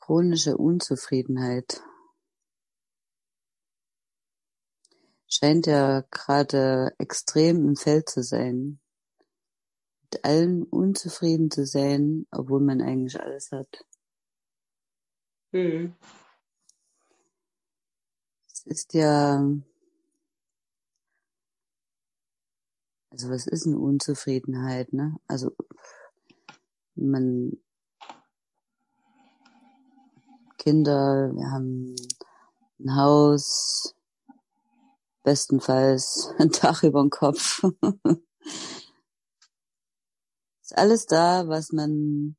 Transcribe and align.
Chronische 0.00 0.56
Unzufriedenheit 0.56 1.82
scheint 5.28 5.66
ja 5.66 6.00
gerade 6.10 6.92
extrem 6.98 7.68
im 7.68 7.76
Feld 7.76 8.08
zu 8.08 8.22
sein. 8.22 8.80
Mit 10.02 10.24
allem 10.24 10.64
unzufrieden 10.64 11.50
zu 11.50 11.64
sein, 11.64 12.26
obwohl 12.32 12.60
man 12.60 12.82
eigentlich 12.82 13.20
alles 13.20 13.52
hat. 13.52 13.84
Mhm. 15.52 15.94
Es 18.46 18.66
ist 18.66 18.94
ja, 18.94 19.44
also 23.10 23.30
was 23.30 23.46
ist 23.46 23.66
eine 23.66 23.78
Unzufriedenheit, 23.78 24.92
ne? 24.92 25.16
Also 25.28 25.54
man 26.96 27.52
Kinder, 30.60 31.32
wir 31.34 31.50
haben 31.50 31.96
ein 32.80 32.94
Haus, 32.94 33.94
bestenfalls 35.22 36.34
ein 36.38 36.50
Dach 36.50 36.82
über 36.82 37.00
dem 37.00 37.08
Kopf. 37.08 37.62
ist 40.62 40.76
alles 40.76 41.06
da, 41.06 41.48
was 41.48 41.72
man 41.72 42.36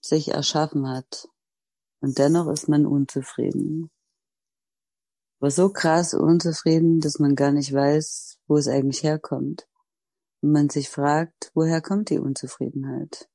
sich 0.00 0.28
erschaffen 0.28 0.88
hat. 0.88 1.28
Und 2.00 2.16
dennoch 2.16 2.48
ist 2.48 2.70
man 2.70 2.86
unzufrieden. 2.86 3.90
Aber 5.38 5.50
so 5.50 5.68
krass 5.68 6.14
unzufrieden, 6.14 7.00
dass 7.00 7.18
man 7.18 7.34
gar 7.34 7.52
nicht 7.52 7.70
weiß, 7.70 8.38
wo 8.46 8.56
es 8.56 8.66
eigentlich 8.66 9.02
herkommt. 9.02 9.68
Und 10.40 10.52
man 10.52 10.70
sich 10.70 10.88
fragt, 10.88 11.50
woher 11.52 11.82
kommt 11.82 12.08
die 12.08 12.18
Unzufriedenheit? 12.18 13.28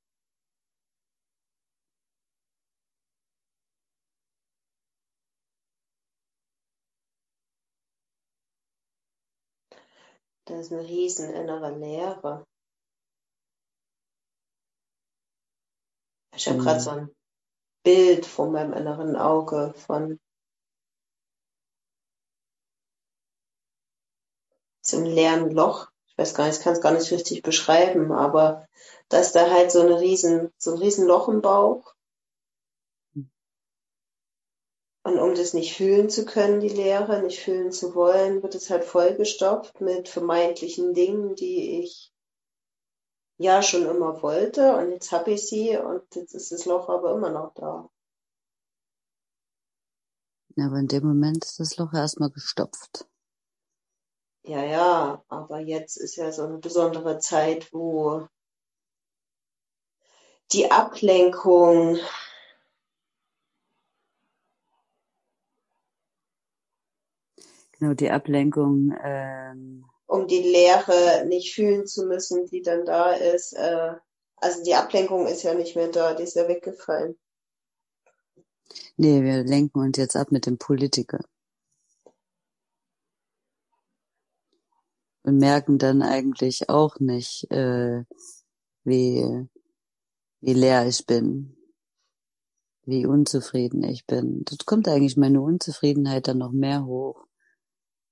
Da 10.52 10.60
ist 10.60 10.74
eine 10.74 10.82
riesen 10.84 11.34
innere 11.34 11.71
Leere. 11.71 12.46
Ich 16.35 16.46
habe 16.49 16.57
gerade 16.57 16.80
Mhm. 16.80 16.84
so 16.84 16.90
ein 16.90 17.10
Bild 17.84 18.26
vor 18.26 18.49
meinem 18.52 18.74
inneren 18.74 19.16
Auge 19.16 19.74
von 19.76 20.20
so 24.82 24.98
einem 24.98 25.05
leeren 25.05 25.52
Loch. 25.52 25.90
Ich 26.07 26.18
weiß 26.18 26.34
gar 26.35 26.46
nicht, 26.48 26.57
ich 26.57 26.63
kann 26.63 26.74
es 26.74 26.82
gar 26.82 26.91
nicht 26.91 27.10
richtig 27.12 27.44
beschreiben, 27.44 28.12
aber 28.12 28.68
da 29.10 29.20
ist 29.20 29.32
da 29.34 29.49
halt 29.49 29.72
so 29.72 29.79
eine 29.82 30.02
riesen, 30.02 30.52
so 30.57 30.74
ein 30.74 30.79
riesen 30.79 31.07
Loch 31.07 31.29
im 31.29 31.41
Bauch. 31.41 31.96
Und 35.04 35.18
um 35.18 35.34
das 35.34 35.54
nicht 35.54 35.76
fühlen 35.76 36.10
zu 36.10 36.26
können, 36.26 36.60
die 36.60 36.70
Leere, 36.70 37.21
nicht 37.21 37.40
fühlen 37.40 37.71
zu 37.71 37.96
wollen, 37.96 38.44
wird 38.44 38.54
es 38.54 38.70
halt 38.70 38.84
vollgestopft 38.84 39.82
mit 39.82 40.07
vermeintlichen 40.07 40.94
Dingen, 40.94 41.35
die 41.35 41.82
ich 41.82 42.12
ja 43.38 43.63
schon 43.63 43.85
immer 43.88 44.22
wollte 44.22 44.76
und 44.76 44.91
jetzt 44.91 45.12
habe 45.12 45.32
ich 45.32 45.48
sie 45.48 45.76
und 45.76 46.04
jetzt 46.16 46.35
ist 46.35 46.52
das 46.52 46.66
Loch 46.66 46.90
aber 46.90 47.16
immer 47.16 47.32
noch 47.32 47.54
da. 47.55 47.90
Aber 50.57 50.77
in 50.77 50.88
dem 50.88 51.07
Moment 51.07 51.44
ist 51.44 51.60
das 51.60 51.77
Loch 51.77 51.94
erstmal 51.94 52.29
gestopft. 52.29 53.07
Ja, 54.44 54.63
ja, 54.63 55.24
aber 55.27 55.60
jetzt 55.60 55.98
ist 55.98 56.18
ja 56.18 56.32
so 56.32 56.44
eine 56.44 56.57
besondere 56.57 57.20
Zeit, 57.20 57.74
wo 57.74 58.27
die 60.52 60.70
Ablenkung 60.70 61.98
Genau, 67.81 67.96
die 67.96 68.12
Ablenkung, 68.12 68.94
ähm, 69.03 69.85
um 70.06 70.28
die 70.28 70.44
Leere 70.44 71.25
nicht 71.25 71.55
fühlen 71.55 71.88
zu 71.88 72.05
müssen, 72.05 72.45
die 72.45 72.61
dann 72.61 72.85
da 72.85 73.11
ist. 73.13 73.53
Äh, 73.53 73.95
also 74.35 74.63
die 74.63 74.75
Ablenkung 74.75 75.25
ist 75.25 75.41
ja 75.41 75.55
nicht 75.55 75.75
mehr 75.75 75.88
da, 75.88 76.13
die 76.13 76.22
ist 76.22 76.35
ja 76.35 76.47
weggefallen. 76.47 77.17
nee, 78.97 79.23
wir 79.23 79.44
lenken 79.44 79.79
uns 79.79 79.97
jetzt 79.97 80.16
ab 80.16 80.31
mit 80.31 80.45
dem 80.45 80.59
Politiker. 80.59 81.22
Und 85.23 85.38
merken 85.38 85.79
dann 85.79 86.03
eigentlich 86.03 86.69
auch 86.69 87.00
nicht, 87.00 87.50
äh, 87.50 88.03
wie, 88.84 89.47
wie 90.41 90.53
leer 90.53 90.85
ich 90.85 91.03
bin, 91.07 91.57
wie 92.85 93.07
unzufrieden 93.07 93.84
ich 93.84 94.05
bin. 94.05 94.44
Dort 94.45 94.67
kommt 94.67 94.88
eigentlich 94.88 95.17
meine 95.17 95.41
Unzufriedenheit 95.41 96.28
dann 96.28 96.38
noch 96.38 96.51
mehr 96.51 96.85
hoch. 96.85 97.25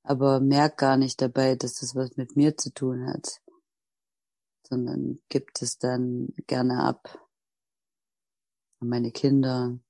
Aber 0.09 0.39
merk 0.39 0.77
gar 0.77 0.97
nicht 0.97 1.21
dabei, 1.21 1.53
dass 1.53 1.75
das 1.75 1.93
was 1.93 2.17
mit 2.17 2.35
mir 2.35 2.57
zu 2.57 2.73
tun 2.73 3.05
hat, 3.05 3.41
sondern 4.63 5.21
gibt 5.29 5.61
es 5.61 5.77
dann 5.77 6.33
gerne 6.47 6.83
ab. 6.83 7.29
An 8.81 8.89
meine 8.89 9.11
Kinder, 9.11 9.65
an 9.65 9.83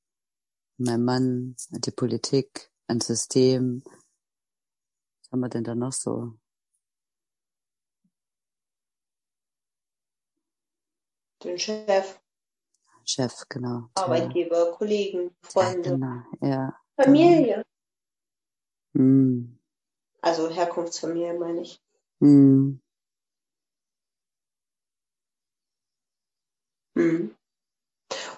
meinen 0.77 1.05
Mann, 1.05 1.55
an 1.71 1.79
die 1.79 1.91
Politik, 1.91 2.69
ans 2.87 3.07
System. 3.07 3.81
Was 3.85 5.31
haben 5.31 5.39
wir 5.39 5.47
denn 5.47 5.63
da 5.63 5.73
noch 5.73 5.93
so? 5.93 6.33
Den 11.41 11.57
Chef, 11.57 12.19
Chef, 13.05 13.45
genau. 13.47 13.89
Arbeitgeber, 13.95 14.73
Kollegen, 14.73 15.31
Ja, 15.31 15.49
Freunde, 15.49 15.91
genau, 15.91 16.23
ja. 16.41 16.77
Familie. 16.97 17.63
Hm. 18.93 19.58
Also 20.21 20.49
Herkunftsfamilie 20.49 21.33
meine 21.37 21.61
ich. 21.61 21.81
Hm. 22.19 22.81
Hm. 26.95 27.35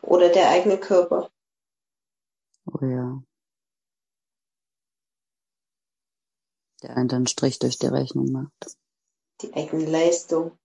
Oder 0.02 0.30
der 0.30 0.50
eigene 0.50 0.78
Körper. 0.80 1.32
Oh 2.66 2.86
ja. 2.86 3.22
Der 6.84 6.98
einen 6.98 7.08
dann 7.08 7.28
Strich 7.28 7.60
durch 7.60 7.78
die 7.78 7.88
Rechnung 7.88 8.32
macht. 8.32 8.78
Die 9.42 9.54
eigene 9.54 9.86
Leistung. 9.86 10.58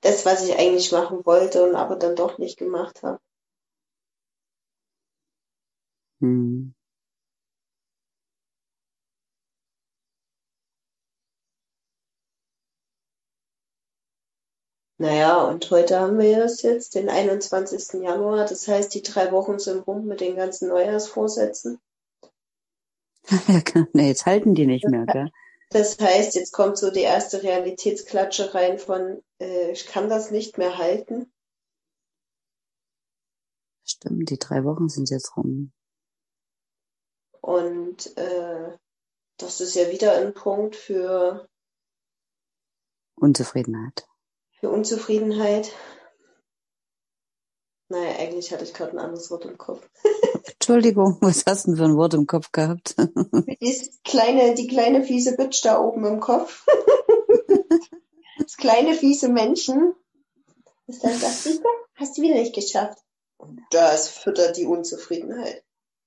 Das, 0.00 0.26
was 0.26 0.44
ich 0.44 0.56
eigentlich 0.56 0.92
machen 0.92 1.24
wollte 1.24 1.62
und 1.62 1.74
aber 1.74 1.96
dann 1.96 2.16
doch 2.16 2.38
nicht 2.38 2.58
gemacht 2.58 3.02
habe. 3.02 3.20
Hm. 6.20 6.74
Naja, 15.00 15.44
und 15.48 15.70
heute 15.70 15.98
haben 15.98 16.18
wir 16.18 16.44
es 16.44 16.60
jetzt, 16.60 16.94
den 16.94 17.08
21. 17.08 18.02
Januar. 18.02 18.44
Das 18.44 18.68
heißt, 18.68 18.92
die 18.92 19.00
drei 19.00 19.32
Wochen 19.32 19.58
sind 19.58 19.86
rum 19.86 20.04
mit 20.04 20.20
den 20.20 20.36
ganzen 20.36 20.68
Neujahrsvorsätzen. 20.68 21.80
ja, 23.48 23.62
nee, 23.94 24.08
jetzt 24.08 24.26
halten 24.26 24.54
die 24.54 24.66
nicht 24.66 24.86
mehr, 24.86 25.06
gell? 25.06 25.30
Das 25.70 25.98
heißt, 25.98 26.34
jetzt 26.34 26.52
kommt 26.52 26.76
so 26.76 26.90
die 26.90 27.00
erste 27.00 27.42
Realitätsklatsche 27.42 28.54
rein 28.54 28.78
von, 28.78 29.22
äh, 29.40 29.70
ich 29.70 29.86
kann 29.86 30.10
das 30.10 30.30
nicht 30.30 30.58
mehr 30.58 30.76
halten. 30.76 31.32
Stimmt, 33.86 34.28
die 34.28 34.38
drei 34.38 34.64
Wochen 34.64 34.90
sind 34.90 35.08
jetzt 35.08 35.34
rum. 35.34 35.72
Und 37.40 38.18
äh, 38.18 38.76
das 39.38 39.62
ist 39.62 39.74
ja 39.76 39.90
wieder 39.90 40.12
ein 40.16 40.34
Punkt 40.34 40.76
für, 40.76 41.48
Unzufriedenheit. 43.14 44.09
Für 44.60 44.70
Unzufriedenheit. 44.70 45.72
Naja, 47.88 48.18
eigentlich 48.18 48.52
hatte 48.52 48.62
ich 48.62 48.72
gerade 48.72 48.92
ein 48.92 48.98
anderes 48.98 49.30
Wort 49.30 49.44
im 49.46 49.58
Kopf. 49.58 49.88
Entschuldigung, 50.52 51.18
was 51.20 51.44
hast 51.46 51.66
du 51.66 51.70
denn 51.70 51.78
für 51.78 51.84
ein 51.86 51.96
Wort 51.96 52.14
im 52.14 52.26
Kopf 52.26 52.52
gehabt? 52.52 52.94
Die 53.60 53.90
kleine, 54.04 54.54
die 54.54 54.68
kleine 54.68 55.02
fiese 55.02 55.36
Bitch 55.36 55.64
da 55.64 55.80
oben 55.80 56.04
im 56.04 56.20
Kopf. 56.20 56.66
das 58.38 58.56
kleine 58.56 58.94
fiese 58.94 59.28
Männchen. 59.28 59.94
Das 60.86 61.00
dann 61.00 61.18
siehst 61.18 61.60
du, 61.60 61.68
hast 61.94 62.16
du 62.16 62.22
wieder 62.22 62.34
nicht 62.34 62.54
geschafft. 62.54 62.98
Das 63.70 64.08
füttert 64.08 64.56
die 64.56 64.66
Unzufriedenheit. 64.66 65.64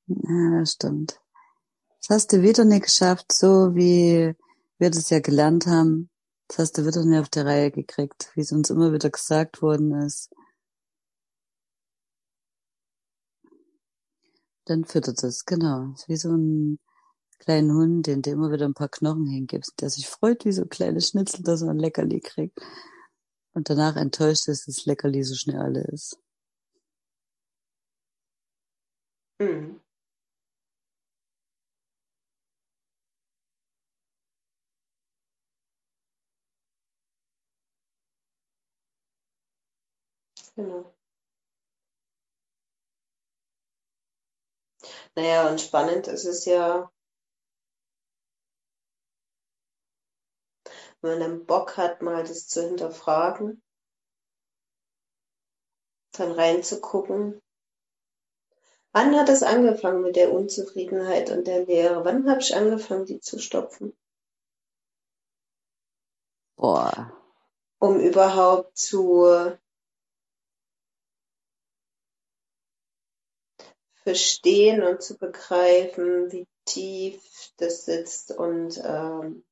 Ja, 0.07 0.59
das 0.59 0.73
stimmt. 0.73 1.19
Das 2.00 2.15
hast 2.15 2.33
du 2.33 2.41
wieder 2.41 2.65
nicht 2.65 2.83
geschafft, 2.83 3.31
so 3.31 3.75
wie 3.75 4.35
wir 4.77 4.89
das 4.89 5.09
ja 5.09 5.19
gelernt 5.19 5.67
haben. 5.67 6.09
Das 6.53 6.59
hast 6.59 6.77
du 6.77 6.85
wieder 6.85 7.03
nicht 7.03 7.19
auf 7.19 7.29
die 7.29 7.39
Reihe 7.39 7.71
gekriegt, 7.71 8.29
wie 8.35 8.41
es 8.41 8.51
uns 8.51 8.69
immer 8.69 8.94
wieder 8.94 9.09
gesagt 9.09 9.63
worden 9.63 9.91
ist. 10.03 10.31
Dann 14.65 14.85
füttert 14.85 15.23
es, 15.23 15.45
genau. 15.45 15.94
Ist 15.94 16.07
wie 16.09 16.15
so 16.15 16.29
ein 16.29 16.77
kleinen 17.39 17.73
Hund, 17.73 18.05
den 18.05 18.21
du 18.21 18.29
immer 18.29 18.51
wieder 18.51 18.65
ein 18.65 18.75
paar 18.75 18.89
Knochen 18.89 19.25
hingibst, 19.25 19.81
der 19.81 19.89
sich 19.89 20.07
freut 20.07 20.45
wie 20.45 20.51
so 20.51 20.61
ein 20.61 20.69
kleines 20.69 21.07
Schnitzel, 21.07 21.41
dass 21.41 21.63
er 21.63 21.71
ein 21.71 21.79
Leckerli 21.79 22.19
kriegt. 22.19 22.59
Und 23.55 23.71
danach 23.71 23.95
enttäuscht 23.95 24.47
ist, 24.47 24.67
dass 24.67 24.75
das 24.75 24.85
Leckerli 24.85 25.23
so 25.23 25.33
schnell 25.33 25.57
alle 25.59 25.81
ist. 25.85 26.19
Mhm. 29.39 29.82
Genau. 40.55 40.94
Naja, 45.15 45.50
und 45.50 45.59
spannend 45.59 46.07
ist 46.07 46.25
es 46.25 46.45
ja, 46.45 46.91
wenn 51.01 51.11
man 51.11 51.19
dann 51.19 51.45
Bock 51.45 51.77
hat, 51.77 52.01
mal 52.01 52.23
das 52.23 52.47
zu 52.47 52.63
hinterfragen, 52.63 53.61
dann 56.13 56.31
reinzugucken. 56.31 57.39
Wann 58.91 59.15
hat 59.15 59.29
es 59.29 59.44
angefangen 59.44 60.01
mit 60.01 60.15
der 60.15 60.31
Unzufriedenheit 60.33 61.29
und 61.29 61.45
der 61.47 61.65
Leere? 61.65 62.05
Wann 62.05 62.29
habe 62.29 62.39
ich 62.39 62.55
angefangen, 62.55 63.05
die 63.05 63.19
zu 63.19 63.38
stopfen? 63.38 63.94
Boah. 66.57 67.11
Um 67.79 68.00
überhaupt 68.00 68.77
zu 68.77 69.27
verstehen 74.03 74.83
und 74.83 75.01
zu 75.01 75.17
begreifen, 75.17 76.31
wie 76.31 76.47
tief 76.65 77.21
das 77.57 77.85
sitzt 77.85 78.31
und 78.31 78.81
ähm, 78.83 79.44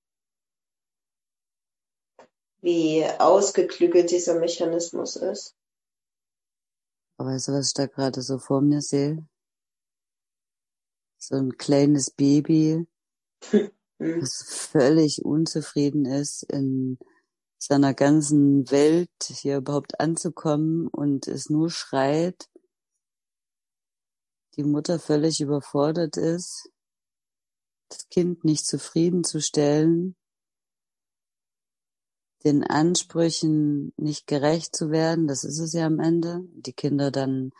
wie 2.62 3.06
ausgeklügelt 3.06 4.12
dieser 4.12 4.40
Mechanismus 4.40 5.16
ist. 5.16 5.56
Aber 7.18 7.30
weißt 7.30 7.50
du, 7.50 7.52
was 7.54 7.68
ich 7.70 7.74
da 7.74 7.88
gerade 7.88 8.22
so 8.22 8.38
vor 8.38 8.62
mir 8.62 8.82
sehe? 8.82 9.26
So 11.18 11.36
ein 11.36 11.58
kleines 11.58 12.12
Baby, 12.12 12.88
Hm. 14.02 14.20
das 14.20 14.42
völlig 14.72 15.24
unzufrieden 15.24 16.06
ist, 16.06 16.42
in 16.42 16.98
seiner 17.60 17.94
ganzen 17.94 18.70
Welt 18.72 19.12
hier 19.30 19.58
überhaupt 19.58 20.00
anzukommen 20.00 20.88
und 20.88 21.28
es 21.28 21.52
nur 21.52 21.70
schreit, 21.70 22.50
die 24.56 24.64
Mutter 24.64 25.00
völlig 25.00 25.42
überfordert 25.42 26.18
ist, 26.18 26.70
das 27.90 28.08
Kind 28.10 28.44
nicht 28.44 28.66
zufriedenzustellen, 28.66 30.16
den 32.44 32.64
Ansprüchen 32.64 33.94
nicht 33.98 34.28
gerecht 34.28 34.76
zu 34.76 34.90
werden, 34.90 35.28
das 35.28 35.44
ist 35.44 35.60
es 35.60 35.74
ja 35.74 35.86
am 35.86 36.00
Ende, 36.00 36.42
die 36.54 36.74
Kinder 36.74 37.12
dann 37.12 37.52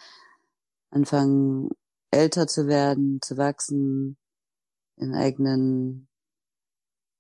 anfangen 0.90 1.70
älter 2.10 2.48
zu 2.48 2.68
werden, 2.68 3.22
zu 3.22 3.38
wachsen, 3.38 4.18
ihren 4.98 5.14
eigenen, 5.16 6.10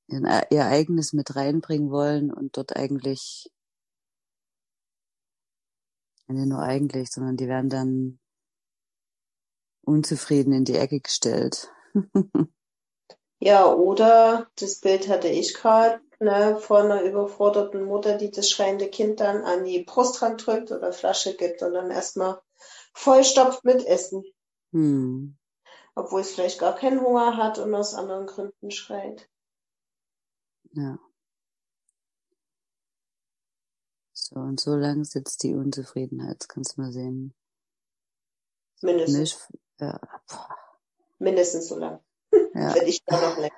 ihren, 0.07 0.25
ihr 0.50 0.65
eigenes 0.65 1.13
mit 1.13 1.35
reinbringen 1.35 1.91
wollen 1.91 2.33
und 2.33 2.57
dort 2.57 2.75
eigentlich, 2.75 3.50
nicht 6.27 6.47
nur 6.47 6.62
eigentlich, 6.62 7.09
sondern 7.12 7.35
die 7.35 7.47
werden 7.47 7.69
dann 7.69 8.20
unzufrieden 9.83 10.54
in 10.54 10.66
die 10.66 10.78
Ecke 10.78 11.00
gestellt. 11.00 11.72
Ja, 13.44 13.74
oder 13.74 14.51
das 14.60 14.81
Bild 14.81 15.10
hatte 15.10 15.28
ich 15.28 15.56
gerade, 15.56 16.00
ne, 16.19 16.60
von 16.60 16.92
einer 16.92 17.01
überforderten 17.01 17.86
Mutter, 17.86 18.16
die 18.16 18.30
das 18.30 18.51
schreiende 18.51 18.88
Kind 18.88 19.19
dann 19.19 19.44
an 19.44 19.66
die 19.66 19.83
Brust 19.83 20.22
drückt 20.22 20.72
oder 20.72 20.94
Flasche 20.94 21.36
gibt 21.36 21.63
und 21.63 21.74
dann 21.74 21.89
erstmal 21.89 22.39
vollstopft 22.94 23.66
mit 23.66 23.83
Essen. 23.83 24.24
Hm. 24.74 25.36
Obwohl 25.95 26.22
es 26.22 26.33
vielleicht 26.33 26.60
gar 26.60 26.75
keinen 26.75 27.01
Hunger 27.01 27.36
hat 27.36 27.57
und 27.57 27.74
aus 27.74 27.95
anderen 27.95 28.28
Gründen 28.28 28.69
schreit. 28.69 29.28
Ja. 30.74 31.00
So, 34.13 34.36
und 34.36 34.60
so 34.60 34.75
lang 34.75 35.04
sitzt 35.04 35.42
die 35.42 35.56
Unzufriedenheit, 35.56 36.48
kannst 36.48 36.78
du 36.78 36.81
mal 36.81 36.92
sehen. 36.92 37.33
Mindestens, 38.81 39.18
Milch, 39.18 39.38
ja, 39.81 40.00
mindestens 41.19 41.68
so 41.68 41.78
lang. 41.78 42.00
ja. 42.54 42.75
Wenn 42.75 42.88
ich 42.88 43.04
da 43.06 43.19
noch 43.19 43.38
länger. 43.38 43.56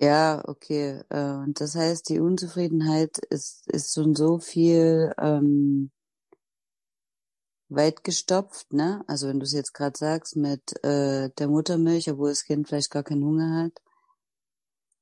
Ja, 0.00 0.42
okay. 0.46 1.02
Äh, 1.10 1.34
Und 1.44 1.60
das 1.60 1.74
heißt, 1.76 2.08
die 2.08 2.20
Unzufriedenheit 2.20 3.18
ist, 3.30 3.68
ist 3.70 3.94
schon 3.94 4.14
so 4.16 4.38
viel 4.38 5.14
ähm, 5.18 5.92
weit 7.68 8.04
gestopft, 8.04 8.72
ne? 8.72 9.04
Also 9.06 9.28
wenn 9.28 9.38
du 9.38 9.44
es 9.44 9.52
jetzt 9.52 9.72
gerade 9.72 9.96
sagst 9.96 10.36
mit 10.36 10.84
äh, 10.84 11.30
der 11.30 11.48
Muttermilch, 11.48 12.10
obwohl 12.10 12.30
das 12.30 12.44
Kind 12.44 12.68
vielleicht 12.68 12.90
gar 12.90 13.04
keinen 13.04 13.24
Hunger 13.24 13.64
hat, 13.64 13.80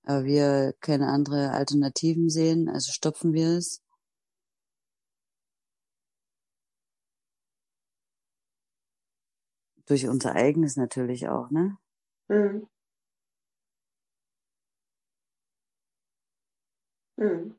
aber 0.04 0.24
wir 0.24 0.74
keine 0.80 1.08
andere 1.08 1.50
Alternativen 1.52 2.28
sehen, 2.28 2.68
also 2.68 2.92
stopfen 2.92 3.32
wir 3.32 3.56
es. 3.56 3.82
Durch 9.90 10.06
unser 10.06 10.36
eigenes 10.36 10.76
natürlich 10.76 11.28
auch, 11.28 11.50
ne? 11.50 11.76
Mhm. 12.28 12.68
Mhm. 17.18 17.54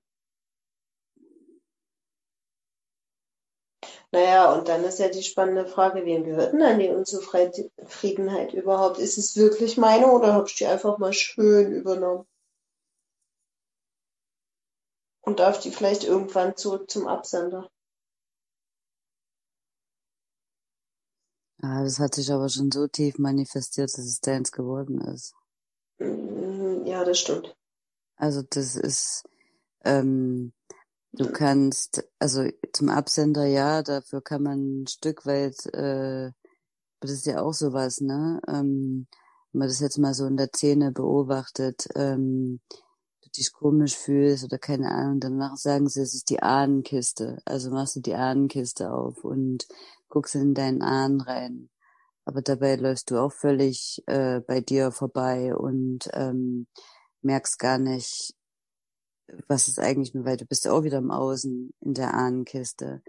Naja, 4.14 4.54
und 4.54 4.70
dann 4.70 4.86
ist 4.86 5.00
ja 5.00 5.10
die 5.10 5.24
spannende 5.24 5.66
Frage, 5.66 6.06
wem 6.06 6.24
gehört 6.24 6.54
denn 6.54 6.62
dann 6.62 6.80
die 6.80 6.88
Unzufriedenheit 6.88 8.54
überhaupt? 8.54 8.98
Ist 8.98 9.18
es 9.18 9.36
wirklich 9.36 9.76
meine 9.78 10.08
oder 10.10 10.34
habe 10.34 10.48
ich 10.48 10.56
die 10.56 10.68
einfach 10.68 11.00
mal 11.00 11.12
schön 11.12 11.74
übernommen? 11.74 12.26
Und 15.22 15.40
darf 15.40 15.60
die 15.60 15.72
vielleicht 15.72 16.04
irgendwann 16.06 16.56
zurück 16.56 16.90
zum 16.90 17.08
Absender? 17.08 17.70
Ah, 21.62 21.84
das 21.84 22.00
hat 22.00 22.16
sich 22.16 22.32
aber 22.32 22.50
schon 22.50 22.72
so 22.72 22.88
tief 22.88 23.20
manifestiert, 23.20 23.90
dass 23.98 24.06
es 24.06 24.20
deins 24.22 24.52
geworden 24.52 25.02
ist. 25.02 25.34
Mhm, 26.00 26.86
Ja, 26.86 27.04
das 27.06 27.20
stimmt. 27.20 27.56
Also 28.18 28.44
das 28.50 28.76
ist, 28.76 29.24
ähm, 29.86 30.54
du 31.14 31.32
kannst, 31.32 32.04
also 32.20 32.48
zum 32.74 32.90
Absender 32.90 33.46
ja, 33.46 33.84
dafür 33.84 34.22
kann 34.22 34.44
man 34.44 34.84
ein 34.84 34.88
Stück 34.88 35.26
weit, 35.26 35.66
äh, 35.74 36.32
das 37.02 37.12
ist 37.12 37.26
ja 37.26 37.42
auch 37.42 37.54
sowas, 37.54 38.02
ne? 38.02 38.42
Ähm, 38.48 39.08
wenn 39.54 39.60
man 39.60 39.68
das 39.68 39.80
jetzt 39.80 39.98
mal 39.98 40.14
so 40.14 40.28
in 40.28 40.38
der 40.38 40.50
Szene 40.54 40.92
beobachtet, 40.92 41.88
ähm, 41.96 42.62
du 43.24 43.30
dich 43.32 43.54
komisch 43.54 43.98
fühlst 43.98 44.44
oder 44.46 44.60
keine 44.60 44.92
Ahnung, 44.92 45.20
danach 45.20 45.58
sagen 45.58 45.90
sie, 45.90 46.02
es 46.02 46.14
ist 46.16 46.30
die 46.30 46.42
Ahnenkiste. 46.44 47.40
Also 47.46 47.72
machst 47.72 47.96
du 47.98 48.02
die 48.02 48.16
Ahnenkiste 48.16 48.94
auf 48.94 49.24
und 49.24 49.68
guckst 50.12 50.36
in 50.36 50.54
deinen 50.54 50.84
Ahnen 50.84 51.22
rein. 51.22 51.70
Aber 52.26 52.42
dabei 52.42 52.76
läufst 52.76 53.10
du 53.10 53.18
auch 53.18 53.32
völlig 53.32 54.04
äh, 54.06 54.42
bei 54.42 54.62
dir 54.62 54.92
vorbei 54.92 55.56
und 55.56 56.08
ähm, 56.14 56.68
merkst 57.24 57.58
gar 57.58 57.80
nicht, 57.80 58.36
was 59.48 59.68
ist 59.68 59.80
eigentlich 59.80 60.14
mit, 60.14 60.26
weil 60.26 60.38
du 60.38 60.46
bist 60.46 60.66
ja 60.66 60.72
auch 60.72 60.84
wieder 60.84 61.00
im 61.00 61.12
Außen 61.12 61.74
in 61.80 61.94
der 61.94 62.14
Ahnenkiste. 62.14 63.02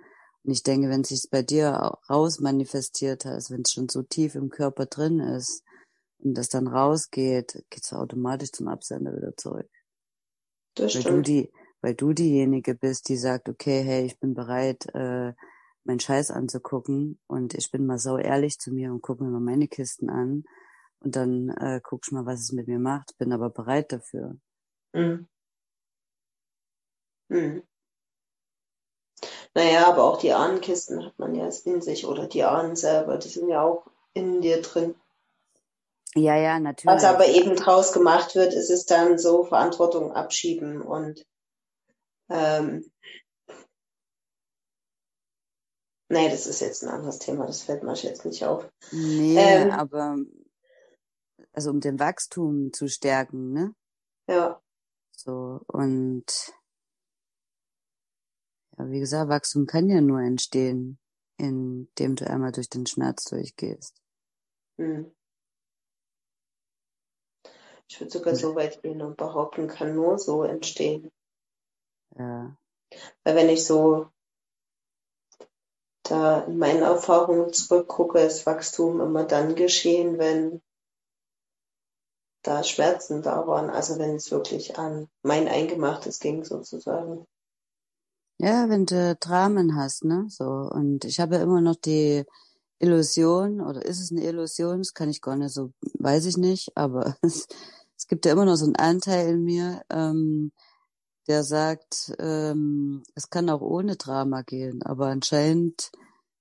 Und 0.44 0.52
ich 0.52 0.62
denke, 0.62 0.88
wenn 0.88 1.04
sich 1.04 1.28
bei 1.30 1.42
dir 1.42 1.70
raus 2.08 2.40
manifestiert 2.40 3.24
hat, 3.24 3.50
wenn 3.50 3.62
es 3.62 3.72
schon 3.72 3.88
so 3.88 4.02
tief 4.02 4.34
im 4.34 4.48
Körper 4.48 4.86
drin 4.86 5.20
ist 5.20 5.62
und 6.18 6.34
das 6.34 6.48
dann 6.48 6.66
rausgeht, 6.66 7.64
geht's 7.70 7.92
automatisch 7.92 8.52
zum 8.52 8.68
Absender 8.68 9.14
wieder 9.14 9.36
zurück. 9.36 9.70
Das 10.74 10.94
Weil 10.94 11.02
du 11.02 11.08
stimmt. 11.08 11.26
die, 11.28 11.52
weil 11.80 11.94
du 11.94 12.12
diejenige 12.12 12.74
bist, 12.74 13.08
die 13.08 13.16
sagt, 13.16 13.48
okay, 13.48 13.82
hey, 13.82 14.06
ich 14.06 14.18
bin 14.18 14.34
bereit, 14.34 14.86
äh, 14.94 15.32
meinen 15.84 16.00
Scheiß 16.00 16.30
anzugucken 16.30 17.18
und 17.26 17.54
ich 17.54 17.70
bin 17.70 17.86
mal 17.86 17.98
so 17.98 18.18
ehrlich 18.18 18.58
zu 18.58 18.72
mir 18.72 18.92
und 18.92 19.02
gucke 19.02 19.24
mir 19.24 19.30
mal 19.30 19.40
meine 19.40 19.68
Kisten 19.68 20.10
an 20.10 20.44
und 21.00 21.16
dann 21.16 21.50
äh, 21.50 21.80
guck 21.82 22.02
ich 22.04 22.12
mal, 22.12 22.26
was 22.26 22.40
es 22.40 22.52
mit 22.52 22.68
mir 22.68 22.78
macht, 22.78 23.16
bin 23.18 23.32
aber 23.32 23.50
bereit 23.50 23.92
dafür. 23.92 24.36
Mhm. 24.92 25.28
Mhm. 27.28 27.62
Naja, 29.54 29.86
aber 29.88 30.04
auch 30.04 30.18
die 30.18 30.32
Ahnenkisten 30.32 31.04
hat 31.04 31.18
man 31.18 31.34
ja 31.34 31.48
in 31.64 31.82
sich 31.82 32.06
oder 32.06 32.26
die 32.26 32.44
Ahnen 32.44 32.76
selber, 32.76 33.18
die 33.18 33.28
sind 33.28 33.48
ja 33.48 33.62
auch 33.62 33.86
in 34.14 34.40
dir 34.40 34.62
drin. 34.62 34.94
Ja, 36.14 36.36
ja, 36.36 36.54
Was 36.56 36.62
natürlich. 36.62 37.04
aber 37.04 37.26
eben 37.26 37.56
draus 37.56 37.92
gemacht 37.92 38.34
wird, 38.34 38.52
ist 38.52 38.70
es 38.70 38.84
dann 38.84 39.18
so 39.18 39.44
Verantwortung 39.44 40.12
abschieben 40.12 40.82
und 40.82 41.26
ähm, 42.28 42.84
nee, 46.12 46.28
das 46.30 46.46
ist 46.46 46.60
jetzt 46.60 46.82
ein 46.84 46.90
anderes 46.90 47.18
Thema, 47.18 47.46
das 47.46 47.62
fällt 47.62 47.82
mir 47.82 47.94
jetzt 47.94 48.24
nicht 48.24 48.44
auf. 48.44 48.68
Nee, 48.92 49.38
Ähm, 49.38 49.70
aber 49.70 50.16
also 51.52 51.70
um 51.70 51.80
den 51.80 51.98
Wachstum 51.98 52.72
zu 52.72 52.88
stärken, 52.88 53.52
ne? 53.52 53.74
ja, 54.28 54.60
So 55.12 55.60
und 55.66 56.24
ja, 58.78 58.90
wie 58.90 59.00
gesagt, 59.00 59.28
Wachstum 59.30 59.66
kann 59.66 59.88
ja 59.88 60.00
nur 60.00 60.20
entstehen. 60.20 60.98
indem 61.38 62.16
du 62.16 62.28
einmal 62.30 62.52
durch 62.52 62.68
den 62.68 62.86
Schmerz 62.86 63.24
durchgehst. 63.24 64.00
Hm. 64.78 65.12
Ich 67.88 68.00
würde 68.00 68.10
sogar 68.10 68.34
so 68.36 68.54
weit 68.54 68.82
gehen 68.82 69.02
und 69.02 69.16
behaupten, 69.16 69.68
kann 69.68 69.94
nur 69.94 70.18
so 70.18 70.44
entstehen. 70.44 71.10
Ja. 72.18 72.56
Weil 73.24 73.36
wenn 73.36 73.48
ich 73.48 73.64
so 73.64 74.06
da 76.12 76.40
in 76.40 76.58
meinen 76.58 76.82
Erfahrungen 76.82 77.52
zurückgucke, 77.52 78.20
ist 78.20 78.44
Wachstum 78.44 79.00
immer 79.00 79.24
dann 79.24 79.54
geschehen, 79.54 80.18
wenn 80.18 80.60
da 82.42 82.62
Schmerzen 82.62 83.22
da 83.22 83.46
waren, 83.46 83.70
also 83.70 83.98
wenn 83.98 84.16
es 84.16 84.30
wirklich 84.30 84.78
an 84.78 85.08
mein 85.22 85.48
Eingemachtes 85.48 86.20
ging 86.20 86.44
sozusagen. 86.44 87.24
Ja, 88.38 88.68
wenn 88.68 88.84
du 88.84 89.16
Dramen 89.20 89.76
hast, 89.76 90.04
ne? 90.04 90.26
So. 90.28 90.44
Und 90.44 91.04
ich 91.04 91.18
habe 91.18 91.36
immer 91.36 91.60
noch 91.60 91.76
die 91.76 92.24
Illusion, 92.78 93.60
oder 93.60 93.82
ist 93.84 94.00
es 94.00 94.10
eine 94.10 94.24
Illusion? 94.24 94.78
Das 94.78 94.92
kann 94.92 95.08
ich 95.08 95.22
gar 95.22 95.36
nicht 95.36 95.54
so, 95.54 95.72
weiß 95.98 96.26
ich 96.26 96.36
nicht, 96.36 96.76
aber 96.76 97.16
es, 97.22 97.46
es 97.96 98.06
gibt 98.06 98.26
ja 98.26 98.32
immer 98.32 98.44
noch 98.44 98.56
so 98.56 98.66
einen 98.66 98.76
Anteil 98.76 99.28
in 99.28 99.44
mir, 99.44 99.82
ähm, 99.88 100.52
der 101.28 101.44
sagt, 101.44 102.12
ähm, 102.18 103.02
es 103.14 103.30
kann 103.30 103.48
auch 103.50 103.60
ohne 103.60 103.96
Drama 103.96 104.42
gehen, 104.42 104.82
aber 104.82 105.06
anscheinend 105.06 105.90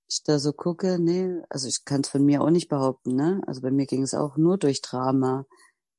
ich 0.08 0.22
da 0.24 0.38
so 0.38 0.52
gucke, 0.52 0.98
nee, 0.98 1.42
also 1.48 1.68
ich 1.68 1.84
kann 1.84 2.02
es 2.02 2.08
von 2.08 2.24
mir 2.24 2.42
auch 2.42 2.50
nicht 2.50 2.68
behaupten, 2.68 3.14
ne? 3.16 3.40
Also 3.46 3.62
bei 3.62 3.70
mir 3.70 3.86
ging 3.86 4.02
es 4.02 4.14
auch 4.14 4.36
nur 4.36 4.58
durch 4.58 4.82
Drama, 4.82 5.46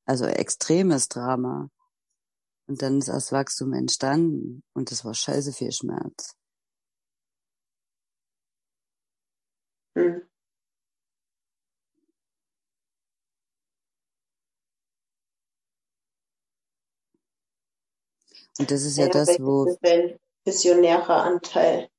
also 0.05 0.25
extremes 0.25 1.07
Drama. 1.07 1.69
Und 2.67 2.81
dann 2.81 2.99
ist 2.99 3.09
das 3.09 3.31
Wachstum 3.31 3.73
entstanden 3.73 4.63
und 4.73 4.91
es 4.91 5.03
war 5.03 5.13
scheiße 5.13 5.51
viel 5.53 5.71
Schmerz. 5.71 6.35
Hm. 9.95 10.32
Und 18.60 18.72
das 18.72 18.83
ist 18.83 18.98
ja, 18.98 19.07
das, 19.07 19.29
wo. 19.39 19.65
Das 19.65 19.75
ist 19.75 19.86
ein 19.86 20.19
visionärer 20.45 21.24
Anteil 21.24 21.89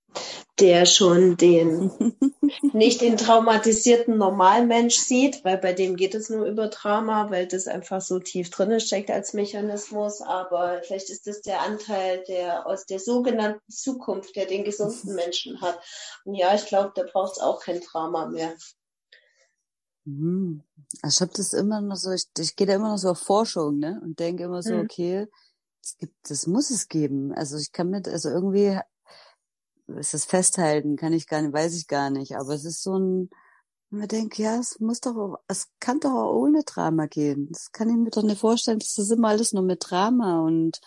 der 0.60 0.86
schon 0.86 1.36
den, 1.36 1.90
nicht 2.72 3.00
den 3.00 3.16
traumatisierten 3.16 4.16
Normalmensch 4.16 4.96
sieht, 4.96 5.44
weil 5.44 5.58
bei 5.58 5.72
dem 5.72 5.96
geht 5.96 6.14
es 6.14 6.30
nur 6.30 6.46
über 6.46 6.68
Drama, 6.68 7.30
weil 7.30 7.48
das 7.48 7.66
einfach 7.66 8.00
so 8.00 8.20
tief 8.20 8.50
drin 8.50 8.78
steckt 8.78 9.10
als 9.10 9.32
Mechanismus. 9.32 10.20
Aber 10.22 10.80
vielleicht 10.82 11.10
ist 11.10 11.26
das 11.26 11.42
der 11.42 11.62
Anteil, 11.62 12.22
der 12.28 12.66
aus 12.66 12.86
der 12.86 13.00
sogenannten 13.00 13.68
Zukunft, 13.70 14.36
der 14.36 14.46
den 14.46 14.64
gesunden 14.64 15.14
Menschen 15.16 15.60
hat. 15.60 15.78
Und 16.24 16.34
ja, 16.34 16.54
ich 16.54 16.66
glaube, 16.66 16.92
da 16.94 17.02
braucht 17.02 17.32
es 17.32 17.42
auch 17.42 17.60
kein 17.60 17.80
Drama 17.80 18.26
mehr. 18.26 18.54
Mhm. 20.04 20.62
Also 21.02 21.16
ich 21.16 21.20
habe 21.28 21.36
das 21.36 21.52
immer 21.52 21.80
noch 21.80 21.96
so, 21.96 22.12
ich, 22.12 22.26
ich 22.38 22.54
gehe 22.54 22.66
da 22.66 22.74
immer 22.74 22.90
noch 22.90 22.98
so 22.98 23.10
auf 23.10 23.18
Forschung, 23.18 23.78
ne? 23.78 24.00
Und 24.04 24.20
denke 24.20 24.44
immer 24.44 24.62
so, 24.62 24.74
mhm. 24.74 24.82
okay, 24.82 25.26
es 25.84 25.96
gibt, 25.98 26.30
das 26.30 26.46
muss 26.46 26.70
es 26.70 26.88
geben. 26.88 27.32
Also 27.34 27.56
ich 27.58 27.72
kann 27.72 27.90
mit, 27.90 28.08
also 28.08 28.30
irgendwie 28.30 28.78
ist 29.86 30.14
das 30.14 30.24
festhalten, 30.24 30.96
kann 30.96 31.12
ich 31.12 31.26
gar 31.26 31.42
nicht, 31.42 31.52
weiß 31.52 31.74
ich 31.74 31.86
gar 31.86 32.10
nicht. 32.10 32.36
Aber 32.36 32.54
es 32.54 32.64
ist 32.64 32.82
so 32.82 32.98
ein, 32.98 33.30
wenn 33.90 34.00
man 34.00 34.08
denkt, 34.08 34.38
ja, 34.38 34.58
es 34.58 34.80
muss 34.80 35.00
doch, 35.00 35.38
es 35.46 35.68
kann 35.80 36.00
doch 36.00 36.12
auch 36.12 36.34
ohne 36.34 36.64
Drama 36.64 37.06
gehen. 37.06 37.48
Das 37.52 37.70
kann 37.70 37.90
ich 37.90 37.96
mir 37.96 38.10
doch 38.10 38.22
nicht 38.22 38.40
vorstellen, 38.40 38.78
dass 38.78 38.94
das 38.94 39.10
immer 39.10 39.28
alles 39.28 39.52
nur 39.52 39.62
mit 39.62 39.84
Drama 39.88 40.40
und 40.40 40.80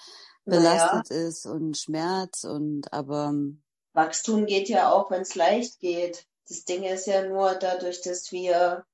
belastet 0.45 1.09
naja. 1.09 1.27
ist 1.27 1.45
und 1.45 1.77
Schmerz 1.77 2.43
und 2.43 2.91
aber. 2.91 3.33
Wachstum 3.93 4.45
geht 4.45 4.69
ja 4.69 4.91
auch, 4.91 5.11
wenn 5.11 5.21
es 5.21 5.35
leicht 5.35 5.79
geht. 5.79 6.25
Das 6.47 6.63
Ding 6.63 6.83
ist 6.83 7.07
ja 7.07 7.27
nur 7.27 7.53
dadurch, 7.55 8.01
dass 8.01 8.31
wir, 8.31 8.85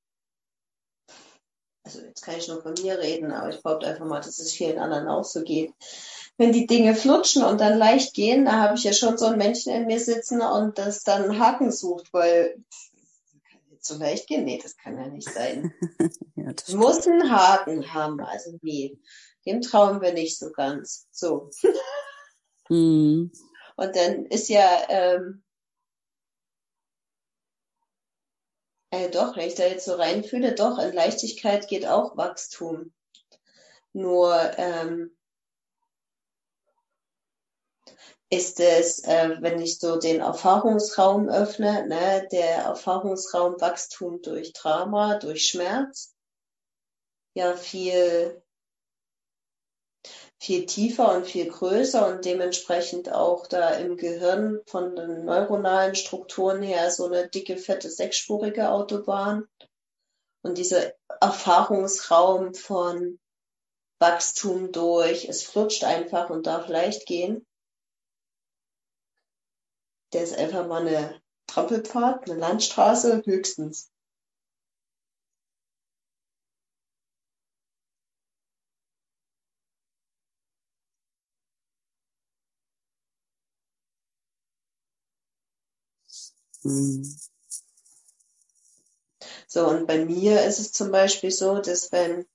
also 1.84 2.00
jetzt 2.02 2.22
kann 2.22 2.38
ich 2.38 2.48
nur 2.48 2.62
von 2.62 2.74
mir 2.82 3.00
reden, 3.00 3.32
aber 3.32 3.50
ich 3.50 3.62
behaupte 3.62 3.88
einfach 3.88 4.06
mal, 4.06 4.22
dass 4.22 4.40
es 4.40 4.54
vielen 4.54 4.80
anderen 4.80 5.08
auch 5.08 5.25
so 5.25 5.44
geht 5.44 5.74
wenn 6.38 6.52
die 6.52 6.66
Dinge 6.66 6.96
flutschen 6.96 7.44
und 7.44 7.62
dann 7.62 7.78
leicht 7.78 8.13
gehen, 8.13 8.46
da 8.46 8.54
habe 8.54 8.75
ich 8.75 8.84
ja 8.84 8.94
schon 8.94 9.18
so 9.18 9.25
ein 9.25 9.38
Männchen 9.38 9.74
in 9.74 9.86
mir 9.86 10.00
sitzen 10.00 10.42
und 10.42 10.78
das 10.78 11.04
dann 11.04 11.40
Haken 11.40 11.72
sucht, 11.72 12.12
weil 12.12 12.58
so 13.80 13.98
leicht 13.98 14.28
gehen? 14.28 14.46
Nee, 14.46 14.60
das 14.62 14.78
kann 14.78 14.98
ja 14.98 15.08
nicht 15.08 15.30
sein. 15.30 15.74
ja, 16.36 16.54
Muss 16.75 17.06
einen 17.06 17.30
Haken 17.32 17.94
haben, 17.94 18.20
also 18.22 18.58
nee, 18.62 18.98
dem 19.46 19.62
trauen 19.62 20.02
wir 20.02 20.13
nicht 20.13 20.40
so 20.40 20.52
ganz. 20.52 21.08
So. 21.12 21.50
mhm. 22.70 23.32
Und 23.75 23.96
dann 23.96 24.25
ist 24.28 24.50
ja, 24.50 24.68
ähm, 24.90 25.44
äh, 28.93 29.09
doch, 29.09 29.35
wenn 29.35 29.47
ich 29.47 29.55
da 29.55 29.65
jetzt 29.65 29.85
so 29.85 29.95
reinfühle, 29.95 30.53
doch, 30.53 30.77
in 30.77 30.93
Leichtigkeit 30.93 31.67
geht 31.67 31.88
auch 31.88 32.15
Wachstum. 32.15 32.93
Nur, 33.91 34.39
ähm, 34.57 35.17
ist 38.29 38.59
es, 38.59 39.03
äh, 39.03 39.38
wenn 39.41 39.59
ich 39.59 39.79
so 39.79 39.97
den 39.97 40.21
Erfahrungsraum 40.21 41.27
öffne, 41.27 41.88
ne, 41.88 42.27
der 42.31 42.57
Erfahrungsraum 42.65 43.59
Wachstum 43.59 44.21
durch 44.21 44.53
Drama, 44.53 45.17
durch 45.17 45.47
Schmerz, 45.47 46.15
ja 47.33 47.55
viel, 47.55 48.42
viel 50.43 50.65
tiefer 50.65 51.15
und 51.15 51.25
viel 51.25 51.50
größer 51.50 52.05
und 52.05 52.25
dementsprechend 52.25 53.09
auch 53.09 53.47
da 53.47 53.75
im 53.75 53.95
Gehirn 53.95 54.59
von 54.65 54.93
den 54.93 55.23
neuronalen 55.23 55.95
Strukturen 55.95 56.62
her 56.62 56.91
so 56.91 57.05
eine 57.05 57.29
dicke, 57.29 57.55
fette, 57.55 57.89
sechsspurige 57.89 58.69
Autobahn. 58.69 59.47
Und 60.41 60.57
dieser 60.57 60.91
Erfahrungsraum 61.21 62.55
von 62.55 63.19
Wachstum 64.00 64.73
durch, 64.73 65.29
es 65.29 65.43
flutscht 65.43 65.85
einfach 65.85 66.29
und 66.29 66.45
darf 66.45 66.67
leicht 66.67 67.05
gehen, 67.05 67.47
der 70.12 70.23
ist 70.23 70.38
einfach 70.38 70.67
mal 70.67 70.85
eine 70.85 71.21
Trampelpfad, 71.47 72.29
eine 72.29 72.38
Landstraße 72.38 73.21
höchstens. 73.23 73.92
Mhm. 86.63 87.03
So, 89.48 89.67
und 89.70 89.88
bei 89.88 90.03
mir 90.03 90.43
ist 90.43 90.60
es 90.60 90.74
zum 90.74 90.91
Beispiel 90.91 91.32
so, 91.32 91.60
dass 91.62 91.91
wenn 91.93 92.25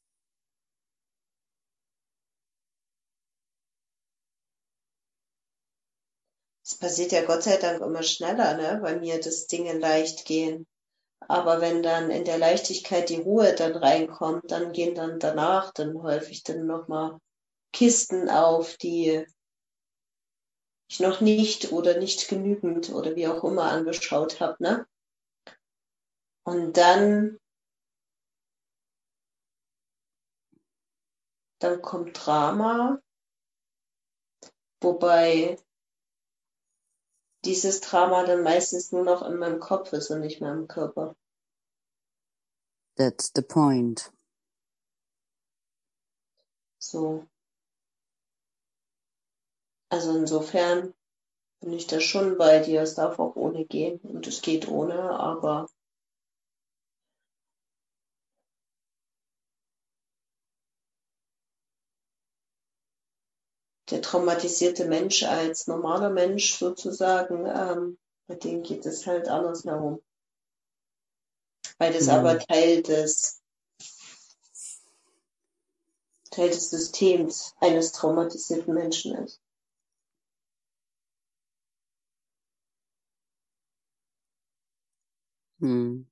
Es 6.64 6.76
passiert 6.78 7.11
ja 7.11 7.25
Gott 7.25 7.42
sei 7.42 7.56
Dank 7.56 7.80
immer 7.82 8.04
schneller, 8.04 8.56
ne, 8.56 8.78
bei 8.80 8.94
mir, 8.94 9.20
dass 9.20 9.49
Dinge 9.49 9.76
leicht 9.76 10.25
gehen. 10.25 10.68
Aber 11.28 11.61
wenn 11.61 11.82
dann 11.82 12.11
in 12.11 12.25
der 12.25 12.38
Leichtigkeit 12.38 13.08
die 13.11 13.20
Ruhe 13.23 13.54
dann 13.54 13.76
reinkommt, 13.76 14.50
dann 14.50 14.73
gehen 14.73 14.94
dann 14.94 15.18
danach 15.20 15.73
dann 15.73 16.02
häufig 16.02 16.44
dann 16.44 16.66
nochmal 16.66 17.18
Kisten 17.73 18.28
auf, 18.30 18.76
die 18.78 19.25
ich 20.88 21.00
noch 21.00 21.21
nicht 21.21 21.73
oder 21.73 21.99
nicht 21.99 22.28
genügend 22.28 22.90
oder 22.90 23.14
wie 23.14 23.28
auch 23.28 23.45
immer 23.45 23.71
angeschaut 23.71 24.40
habe, 24.40 24.62
ne? 24.62 24.87
Und 26.45 26.76
dann, 26.78 27.38
dann 31.59 31.83
kommt 31.83 32.25
Drama, 32.25 33.02
wobei 34.80 35.59
dieses 37.45 37.80
Drama 37.80 38.25
dann 38.25 38.42
meistens 38.42 38.90
nur 38.92 39.04
noch 39.04 39.23
in 39.23 39.37
meinem 39.37 39.61
Kopf 39.61 39.92
ist 39.92 40.11
und 40.11 40.21
nicht 40.21 40.40
mehr 40.40 40.52
im 40.52 40.68
Körper. 40.68 41.14
That's 42.97 43.30
the 43.35 43.42
point. 43.42 44.11
So. 46.78 47.28
Also 49.90 50.16
insofern 50.16 50.95
bin 51.61 51.73
ich 51.73 51.87
da 51.87 52.00
schon 52.00 52.38
bei 52.38 52.61
dir. 52.61 52.83
Es 52.83 52.95
darf 52.95 53.18
auch 53.18 53.37
ohne 53.37 53.64
gehen 53.64 53.99
und 54.00 54.26
es 54.26 54.42
geht 54.42 54.68
ohne, 54.68 55.18
aber 55.18 55.68
der 63.90 64.02
traumatisierte 64.02 64.85
Mensch 64.87 65.23
als 65.23 65.66
normaler 65.66 66.11
Mensch 66.11 66.54
sozusagen, 66.54 67.47
ähm, 67.47 67.99
bei 68.26 68.35
dem 68.35 68.62
geht 68.62 68.85
es 68.85 69.07
halt 69.07 69.28
anders 69.28 69.64
herum. 69.64 70.02
Weil 71.78 71.92
das 71.92 72.04
mhm. 72.04 72.11
aber 72.11 72.38
Teil 72.38 72.83
des, 72.83 73.40
Teil 76.30 76.50
des 76.50 76.71
Systems 76.71 77.54
eines 77.61 77.92
traumatisierten 77.92 78.75
Menschen 78.75 79.14
ist. 79.14 79.40
Hm. 85.60 86.02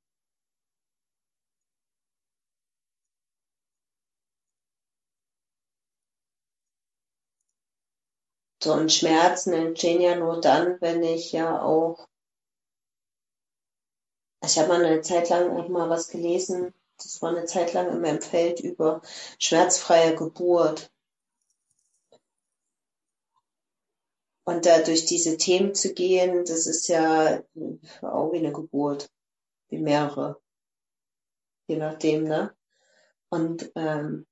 So, 8.62 8.74
und 8.74 8.92
Schmerzen 8.92 9.54
entstehen 9.54 10.02
ja 10.02 10.14
nur 10.14 10.42
dann, 10.42 10.78
wenn 10.82 11.02
ich 11.02 11.32
ja 11.32 11.62
auch, 11.62 12.06
also 14.40 14.60
ich 14.62 14.66
habe 14.66 14.68
mal 14.78 14.86
eine 14.86 15.02
Zeit 15.02 15.28
lang 15.28 15.50
auch 15.50 15.68
mal 15.68 15.90
was 15.90 16.08
gelesen, 16.08 16.72
das 16.96 17.20
war 17.20 17.30
eine 17.36 17.44
Zeit 17.44 17.74
lang 17.74 17.90
in 17.90 18.00
meinem 18.00 18.22
Feld 18.22 18.60
über 18.60 19.02
schmerzfreie 19.38 20.14
Geburt. 20.16 20.90
Und 24.46 24.64
da 24.64 24.80
durch 24.80 25.04
diese 25.04 25.36
Themen 25.36 25.74
zu 25.74 25.92
gehen, 25.92 26.46
das 26.46 26.66
ist 26.66 26.88
ja 26.88 27.42
auch 28.00 28.32
wie 28.32 28.38
eine 28.38 28.52
Geburt, 28.52 29.10
wie 29.68 29.78
mehrere, 29.78 30.40
je 31.68 31.76
nachdem, 31.76 32.24
ne? 32.24 32.54
Und 33.28 33.72
ähm, 33.74 34.26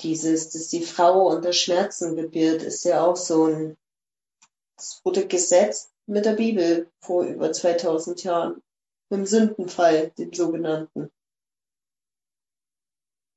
dieses, 0.00 0.50
dass 0.50 0.68
die 0.68 0.82
Frau 0.82 1.28
unter 1.28 1.52
Schmerzen 1.52 2.16
gebiert, 2.16 2.62
ist 2.62 2.84
ja 2.84 3.04
auch 3.04 3.16
so 3.16 3.46
ein, 3.46 3.76
das 4.76 5.00
wurde 5.04 5.26
gesetzt 5.26 5.92
mit 6.06 6.24
der 6.24 6.34
Bibel 6.34 6.90
vor 7.00 7.24
über 7.24 7.52
2000 7.52 8.22
Jahren, 8.24 8.62
mit 9.08 9.20
dem 9.20 9.26
Sündenfall, 9.26 10.10
dem 10.10 10.32
sogenannten. 10.32 11.10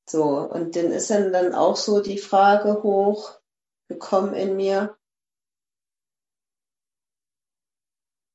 So, 0.09 0.23
und 0.23 0.75
dann 0.75 0.91
ist 0.91 1.09
dann, 1.09 1.31
dann 1.31 1.53
auch 1.53 1.75
so 1.75 2.01
die 2.01 2.17
Frage 2.17 2.81
hochgekommen 2.83 4.33
in 4.33 4.55
mir, 4.55 4.97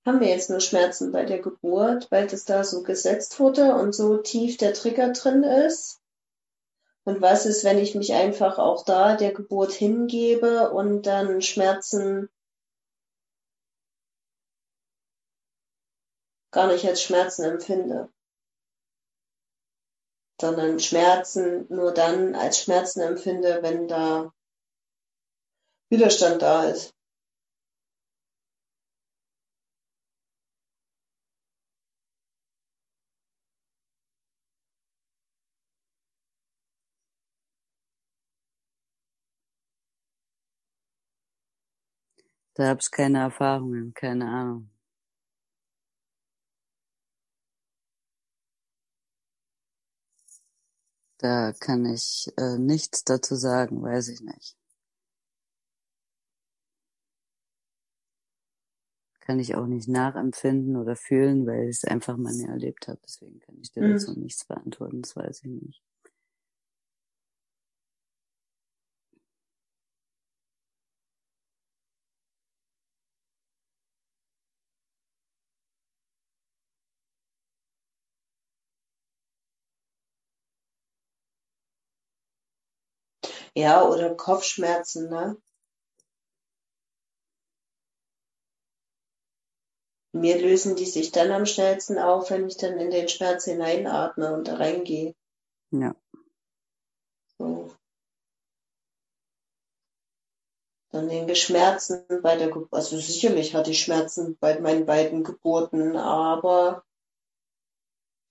haben 0.05 0.21
wir 0.21 0.29
jetzt 0.29 0.51
nur 0.51 0.61
Schmerzen 0.61 1.13
bei 1.13 1.25
der 1.25 1.41
Geburt, 1.41 2.11
weil 2.11 2.27
das 2.27 2.45
da 2.45 2.65
so 2.65 2.83
gesetzt 2.83 3.41
wurde 3.41 3.75
und 3.75 3.95
so 3.95 4.19
tief 4.19 4.57
der 4.59 4.75
Trigger 4.75 5.13
drin 5.13 5.43
ist? 5.43 6.01
Und 7.05 7.21
was 7.21 7.47
ist, 7.47 7.65
wenn 7.65 7.79
ich 7.79 7.95
mich 7.95 8.13
einfach 8.15 8.59
auch 8.59 8.85
da 8.85 9.17
der 9.17 9.33
Geburt 9.33 9.73
hingebe 9.73 10.71
und 10.71 11.03
dann 11.03 11.43
Schmerzen 11.43 12.29
gar 16.51 16.69
nicht 16.69 16.87
als 16.87 17.03
Schmerzen 17.03 17.45
empfinde, 17.45 18.09
sondern 20.41 20.79
Schmerzen 20.79 21.67
nur 21.69 21.93
dann 21.93 22.35
als 22.35 22.61
Schmerzen 22.61 23.01
empfinde, 23.01 23.59
wenn 23.63 23.89
da 23.89 24.33
Widerstand 25.91 26.43
da 26.43 26.65
ist. 26.65 26.95
Da 42.55 42.67
habe 42.67 42.81
ich 42.83 42.91
keine 42.91 43.21
Erfahrungen, 43.21 43.95
keine 43.95 44.27
Ahnung. 44.29 44.69
Da 51.19 51.53
kann 51.59 51.87
ich 51.87 52.33
äh, 52.37 52.57
nichts 52.57 53.03
dazu 53.03 53.35
sagen, 53.35 53.83
weiß 53.83 54.07
ich 54.11 54.21
nicht. 54.21 54.57
Kann 59.19 59.41
ich 59.41 59.57
auch 59.57 59.67
nicht 59.67 59.89
nachempfinden 59.89 60.77
oder 60.77 60.95
fühlen, 60.95 61.47
weil 61.49 61.65
ich 61.65 61.79
es 61.79 61.85
einfach 61.85 62.17
mal 62.17 62.33
nie 62.33 62.45
erlebt 62.47 62.87
habe. 62.87 63.01
Deswegen 63.05 63.41
kann 63.41 63.59
ich 63.61 63.73
dir 63.73 63.83
Mhm. 63.83 63.89
dazu 63.91 64.13
nichts 64.17 64.45
beantworten, 64.45 65.03
das 65.03 65.17
weiß 65.17 65.41
ich 65.43 65.51
nicht. 65.51 65.83
Ja, 83.57 83.85
oder 83.89 84.15
Kopfschmerzen, 84.15 85.09
ne? 85.09 85.37
Mir 90.13 90.41
lösen 90.41 90.77
die 90.77 90.87
sich 90.87 91.11
dann 91.11 91.33
am 91.33 91.45
schnellsten 91.45 91.99
auf, 91.99 92.31
wenn 92.31 92.47
ich 92.47 92.57
dann 92.57 92.79
in 92.79 92.91
den 92.91 93.09
Schmerz 93.09 93.45
hineinatme 93.45 94.33
und 94.33 94.47
da 94.47 94.55
reingehe. 94.57 95.15
Ja. 95.73 95.95
So. 97.39 97.73
Dann 100.93 101.09
den 101.09 101.27
Geschmerzen 101.27 102.05
bei 102.23 102.37
der 102.37 102.49
Geburt. 102.49 102.73
Also 102.73 102.97
sicherlich 102.97 103.55
hatte 103.57 103.73
ich 103.73 103.83
Schmerzen 103.83 104.37
bei 104.39 104.61
meinen 104.61 104.87
beiden 104.87 105.25
Geburten, 105.25 105.97
aber 105.97 106.85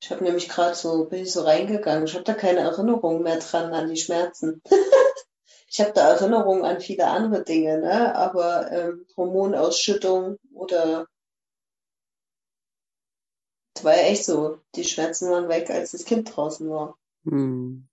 ich 0.01 0.09
habe 0.11 0.23
nämlich 0.23 0.47
gerade 0.47 0.75
so, 0.75 1.05
bin 1.05 1.23
ich 1.23 1.33
so 1.33 1.41
reingegangen. 1.41 2.05
Ich 2.05 2.13
habe 2.13 2.23
da 2.23 2.33
keine 2.33 2.59
Erinnerung 2.59 3.23
mehr 3.23 3.39
dran 3.39 3.73
an 3.73 3.89
die 3.89 3.97
Schmerzen. 3.97 4.61
ich 5.73 5.81
habe 5.81 5.91
da 5.93 6.11
Erinnerungen 6.13 6.63
an 6.65 6.79
viele 6.79 7.07
andere 7.07 7.43
Dinge, 7.43 7.79
ne? 7.79 8.15
Aber 8.15 8.71
ähm, 8.71 9.07
Hormonausschüttung 9.17 10.37
oder 10.53 11.07
es 13.75 13.83
war 13.83 13.95
ja 13.95 14.03
echt 14.03 14.25
so, 14.25 14.59
die 14.75 14.83
Schmerzen 14.83 15.31
waren 15.31 15.49
weg, 15.49 15.71
als 15.71 15.91
das 15.91 16.05
Kind 16.05 16.35
draußen 16.35 16.69
war. 16.69 16.95
Hm. 17.25 17.87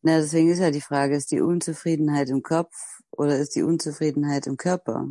Na, 0.00 0.18
deswegen 0.20 0.50
ist 0.50 0.60
ja 0.60 0.70
die 0.70 0.80
Frage, 0.80 1.16
ist 1.16 1.32
die 1.32 1.42
Unzufriedenheit 1.42 2.30
im 2.30 2.42
Kopf 2.42 3.02
oder 3.10 3.36
ist 3.36 3.54
die 3.56 3.62
Unzufriedenheit 3.62 4.46
im 4.46 4.56
Körper? 4.56 5.06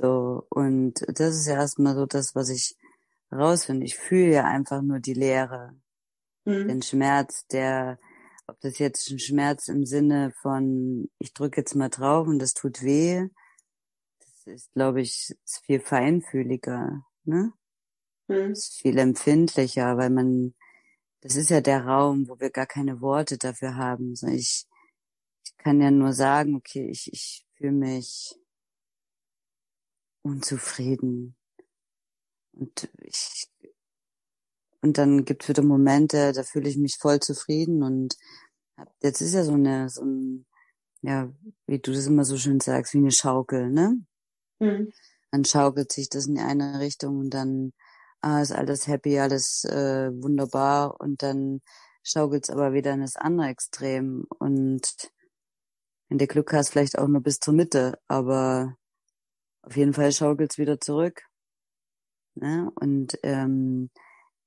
So, 0.00 0.46
und 0.50 1.04
das 1.08 1.36
ist 1.36 1.46
ja 1.46 1.54
erstmal 1.56 1.94
so 1.94 2.06
das, 2.06 2.34
was 2.34 2.48
ich 2.48 2.76
rausfinde. 3.32 3.84
Ich 3.84 3.96
fühle 3.96 4.32
ja 4.32 4.44
einfach 4.44 4.82
nur 4.82 5.00
die 5.00 5.14
Leere, 5.14 5.74
Hm. 6.46 6.68
den 6.68 6.82
Schmerz, 6.82 7.46
der, 7.48 7.98
ob 8.46 8.58
das 8.60 8.78
jetzt 8.78 9.10
ein 9.10 9.18
Schmerz 9.18 9.68
im 9.68 9.84
Sinne 9.86 10.32
von, 10.40 11.10
ich 11.18 11.34
drücke 11.34 11.60
jetzt 11.60 11.74
mal 11.74 11.90
drauf 11.90 12.26
und 12.26 12.38
das 12.38 12.54
tut 12.54 12.82
weh, 12.82 13.28
das 14.20 14.46
ist, 14.54 14.72
glaube 14.72 15.02
ich, 15.02 15.36
ist 15.44 15.64
viel 15.66 15.80
feinfühliger, 15.80 17.04
ne? 17.24 17.52
Hm. 18.28 18.52
ist 18.52 18.80
viel 18.80 18.98
empfindlicher, 18.98 19.98
weil 19.98 20.10
man, 20.10 20.54
das 21.20 21.36
ist 21.36 21.50
ja 21.50 21.60
der 21.60 21.86
Raum, 21.86 22.28
wo 22.28 22.40
wir 22.40 22.50
gar 22.50 22.66
keine 22.66 23.02
Worte 23.02 23.38
dafür 23.38 23.76
haben. 23.76 24.16
So 24.16 24.28
ich, 24.28 24.66
ich 25.44 25.56
kann 25.58 25.80
ja 25.82 25.90
nur 25.90 26.14
sagen, 26.14 26.56
okay, 26.56 26.88
ich, 26.88 27.12
ich 27.12 27.46
fühle 27.56 27.72
mich 27.72 28.39
unzufrieden. 30.22 31.36
Und 32.52 32.90
ich, 33.02 33.48
und 34.82 34.98
dann 34.98 35.24
gibt's 35.24 35.48
wieder 35.48 35.62
Momente, 35.62 36.32
da 36.32 36.42
fühle 36.42 36.68
ich 36.68 36.76
mich 36.76 36.96
voll 36.98 37.20
zufrieden 37.20 37.82
und 37.82 38.16
hab- 38.76 38.92
jetzt 39.02 39.20
ist 39.20 39.34
ja 39.34 39.44
so 39.44 39.52
eine, 39.52 39.88
so 39.88 40.02
ein, 40.02 40.46
ja, 41.02 41.32
wie 41.66 41.78
du 41.78 41.92
das 41.92 42.06
immer 42.06 42.24
so 42.24 42.36
schön 42.36 42.60
sagst, 42.60 42.94
wie 42.94 42.98
eine 42.98 43.12
Schaukel, 43.12 43.70
ne? 43.70 43.98
Hm. 44.62 44.92
dann 45.30 45.44
schaukelt 45.44 45.92
sich 45.92 46.08
das 46.10 46.26
in 46.26 46.34
die 46.34 46.42
eine 46.42 46.80
Richtung 46.80 47.18
und 47.18 47.30
dann 47.30 47.72
ah, 48.20 48.42
ist 48.42 48.52
alles 48.52 48.86
happy, 48.86 49.18
alles 49.18 49.64
äh, 49.64 50.10
wunderbar 50.22 51.00
und 51.00 51.22
dann 51.22 51.62
schaukelt 52.02 52.44
es 52.44 52.50
aber 52.50 52.72
wieder 52.74 52.92
in 52.92 53.00
das 53.00 53.16
andere 53.16 53.48
Extrem 53.48 54.26
und 54.38 55.10
wenn 56.08 56.18
du 56.18 56.26
Glück 56.26 56.52
hast, 56.52 56.70
vielleicht 56.70 56.98
auch 56.98 57.08
nur 57.08 57.22
bis 57.22 57.38
zur 57.38 57.54
Mitte, 57.54 57.98
aber 58.08 58.76
auf 59.62 59.76
jeden 59.76 59.92
Fall 59.94 60.12
schaukelt 60.12 60.52
es 60.52 60.58
wieder 60.58 60.80
zurück. 60.80 61.22
Ne? 62.34 62.70
Und 62.76 63.18
ähm, 63.22 63.90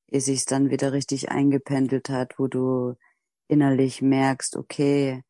ehe 0.08 0.21
sich's 0.21 0.45
dann 0.45 0.69
wieder 0.69 0.93
richtig 0.93 1.30
eingependelt 1.30 2.10
hat, 2.10 2.39
wo 2.39 2.47
du 2.47 2.95
innerlich 3.47 4.02
merkst, 4.02 4.56
okay, 4.58 5.23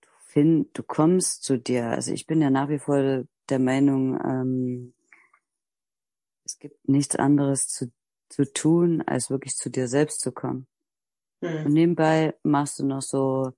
du 0.00 0.08
find, 0.26 0.78
du 0.78 0.82
kommst 0.82 1.42
zu 1.44 1.58
dir. 1.58 1.86
Also 1.86 2.12
ich 2.12 2.26
bin 2.26 2.40
ja 2.40 2.50
nach 2.50 2.68
wie 2.68 2.78
vor 2.78 3.24
der 3.48 3.58
Meinung, 3.58 4.18
ähm, 4.24 4.94
es 6.44 6.58
gibt 6.58 6.88
nichts 6.88 7.16
anderes 7.16 7.68
zu, 7.68 7.92
zu 8.28 8.50
tun, 8.52 9.02
als 9.02 9.30
wirklich 9.30 9.56
zu 9.56 9.70
dir 9.70 9.88
selbst 9.88 10.20
zu 10.20 10.32
kommen. 10.32 10.66
Und 11.40 11.64
Hm. 11.64 11.72
nebenbei 11.72 12.34
machst 12.42 12.78
du 12.78 12.86
noch 12.86 13.02
so 13.02 13.52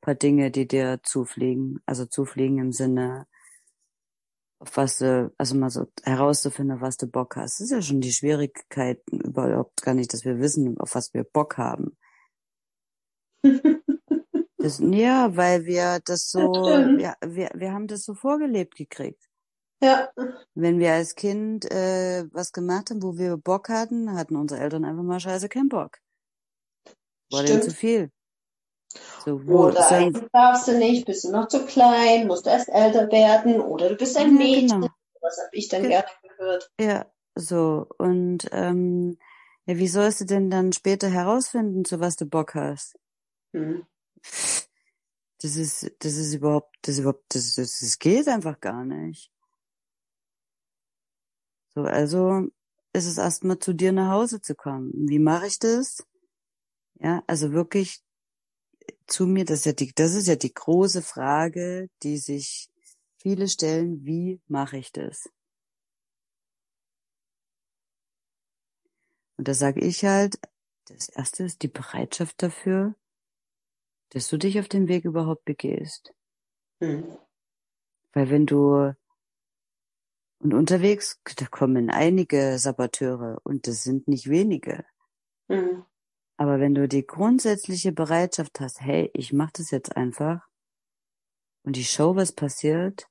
paar 0.00 0.14
Dinge, 0.14 0.50
die 0.50 0.66
dir 0.66 1.00
zufliegen. 1.02 1.80
Also 1.86 2.06
zufliegen 2.06 2.58
im 2.58 2.72
Sinne, 2.72 3.26
auf 4.60 4.76
was 4.76 4.98
du, 4.98 5.32
also 5.38 5.54
mal 5.56 5.70
so 5.70 5.86
herauszufinden, 6.02 6.80
was 6.80 6.96
du 6.96 7.06
Bock 7.06 7.36
hast. 7.36 7.60
Das 7.60 7.66
ist 7.66 7.70
ja 7.70 7.82
schon 7.82 8.00
die 8.00 8.12
Schwierigkeit 8.12 9.02
überhaupt 9.10 9.82
gar 9.82 9.94
nicht, 9.94 10.12
dass 10.12 10.24
wir 10.24 10.38
wissen, 10.38 10.78
auf 10.78 10.94
was 10.94 11.14
wir 11.14 11.24
Bock 11.24 11.56
haben. 11.58 11.96
Das, 14.62 14.78
ja, 14.78 15.34
weil 15.38 15.64
wir 15.64 16.00
das 16.04 16.28
so, 16.28 16.52
stimmt. 16.52 16.98
wir, 16.98 17.50
wir, 17.54 17.72
haben 17.72 17.86
das 17.86 18.04
so 18.04 18.12
vorgelebt 18.12 18.74
gekriegt. 18.76 19.26
Ja, 19.82 20.10
Wenn 20.54 20.78
wir 20.78 20.92
als 20.92 21.14
Kind 21.14 21.64
äh, 21.70 22.26
was 22.30 22.52
gemacht 22.52 22.90
haben, 22.90 23.02
wo 23.02 23.16
wir 23.16 23.38
Bock 23.38 23.70
hatten, 23.70 24.12
hatten 24.12 24.36
unsere 24.36 24.60
Eltern 24.60 24.84
einfach 24.84 25.02
mal 25.02 25.18
scheiße 25.18 25.48
keinen 25.48 25.70
Bock. 25.70 25.96
War 27.32 27.42
denen 27.42 27.62
zu 27.62 27.70
stimmt. 27.70 27.76
viel. 27.78 28.10
So, 29.24 29.46
wo, 29.46 29.66
Oder 29.66 29.88
eigentlich 29.90 30.28
darfst 30.32 30.66
du 30.68 30.78
nicht, 30.78 31.06
bist 31.06 31.24
du 31.24 31.30
noch 31.30 31.48
zu 31.48 31.64
klein, 31.66 32.26
musst 32.26 32.46
erst 32.46 32.68
älter 32.68 33.10
werden, 33.10 33.60
oder 33.60 33.90
du 33.90 33.96
bist 33.96 34.16
ein 34.16 34.32
ja, 34.32 34.38
Mädchen. 34.38 34.80
genau. 34.80 34.88
Was 35.20 35.38
habe 35.38 35.50
ich 35.52 35.68
dann 35.68 35.82
Ge 35.82 35.90
gerne 35.90 36.08
gehört? 36.22 36.70
ja, 36.80 37.06
so. 37.34 37.86
Und 37.98 38.48
ähm, 38.52 39.18
ja, 39.66 39.76
wie 39.76 39.88
sollst 39.88 40.22
du 40.22 40.24
denn 40.24 40.50
dann 40.50 40.72
später 40.72 41.08
herausfinden, 41.08 41.84
zu 41.84 42.00
was 42.00 42.16
du 42.16 42.26
Bock 42.26 42.54
hast? 42.54 42.98
Hm. 43.52 43.86
Das 45.42 45.56
ist, 45.56 45.90
das 46.00 46.16
ist 46.16 46.34
überhaupt, 46.34 46.76
das 46.82 46.94
ist 46.94 47.00
überhaupt, 47.00 47.34
das, 47.34 47.54
das, 47.54 47.78
das 47.78 47.98
geht 47.98 48.28
einfach 48.28 48.60
gar 48.60 48.84
nicht. 48.84 49.30
So, 51.74 51.82
also 51.82 52.48
ist 52.92 53.06
es 53.06 53.18
erstmal 53.18 53.58
zu 53.58 53.72
dir 53.72 53.92
nach 53.92 54.10
Hause 54.10 54.40
zu 54.40 54.54
kommen. 54.54 54.90
Wie 55.08 55.18
mache 55.18 55.46
ich 55.46 55.58
das? 55.58 56.04
Ja, 56.98 57.22
also 57.26 57.52
wirklich 57.52 58.02
zu 59.06 59.26
mir, 59.26 59.44
das 59.44 59.60
ist 59.60 59.64
ja 59.66 59.72
die, 59.72 59.92
das 59.94 60.14
ist 60.14 60.26
ja 60.26 60.36
die 60.36 60.52
große 60.52 61.02
Frage, 61.02 61.88
die 62.02 62.18
sich 62.18 62.68
viele 63.18 63.48
stellen, 63.48 64.04
wie 64.04 64.40
mache 64.48 64.78
ich 64.78 64.92
das? 64.92 65.28
Und 69.36 69.48
da 69.48 69.54
sage 69.54 69.80
ich 69.80 70.04
halt, 70.04 70.38
das 70.86 71.08
erste 71.08 71.44
ist 71.44 71.62
die 71.62 71.68
Bereitschaft 71.68 72.42
dafür, 72.42 72.94
dass 74.10 74.28
du 74.28 74.36
dich 74.36 74.58
auf 74.58 74.68
den 74.68 74.88
Weg 74.88 75.04
überhaupt 75.04 75.44
begehst. 75.44 76.12
Hm. 76.80 77.16
Weil 78.12 78.30
wenn 78.30 78.46
du 78.46 78.94
und 80.40 80.54
unterwegs, 80.54 81.20
da 81.36 81.46
kommen 81.46 81.90
einige 81.90 82.58
Saboteure 82.58 83.40
und 83.44 83.66
das 83.66 83.82
sind 83.82 84.08
nicht 84.08 84.28
wenige. 84.28 84.84
Hm. 85.48 85.84
Aber 86.40 86.58
wenn 86.58 86.74
du 86.74 86.88
die 86.88 87.06
grundsätzliche 87.06 87.92
Bereitschaft 87.92 88.60
hast, 88.60 88.80
hey, 88.80 89.10
ich 89.12 89.34
mach 89.34 89.50
das 89.50 89.70
jetzt 89.70 89.94
einfach 89.94 90.48
und 91.64 91.76
ich 91.76 91.90
schau, 91.90 92.16
was 92.16 92.32
passiert, 92.32 93.10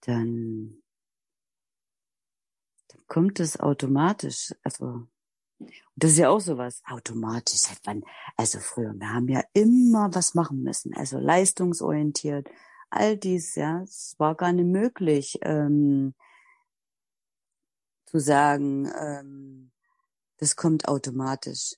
dann, 0.00 0.82
dann 2.88 3.06
kommt 3.06 3.38
es 3.38 3.60
automatisch. 3.60 4.52
Also 4.64 5.06
das 5.94 6.10
ist 6.10 6.18
ja 6.18 6.30
auch 6.30 6.40
sowas 6.40 6.82
automatisch. 6.88 7.62
Also 8.36 8.58
früher, 8.58 8.94
wir 8.94 9.14
haben 9.14 9.28
ja 9.28 9.44
immer 9.52 10.12
was 10.12 10.34
machen 10.34 10.64
müssen. 10.64 10.96
Also 10.96 11.20
leistungsorientiert, 11.20 12.48
all 12.90 13.16
dies, 13.16 13.54
ja, 13.54 13.82
es 13.82 14.16
war 14.18 14.34
gar 14.34 14.52
nicht 14.52 14.66
möglich 14.66 15.38
ähm, 15.42 16.16
zu 18.06 18.18
sagen, 18.18 18.90
ähm, 18.98 19.70
das 20.38 20.56
kommt 20.56 20.88
automatisch. 20.88 21.74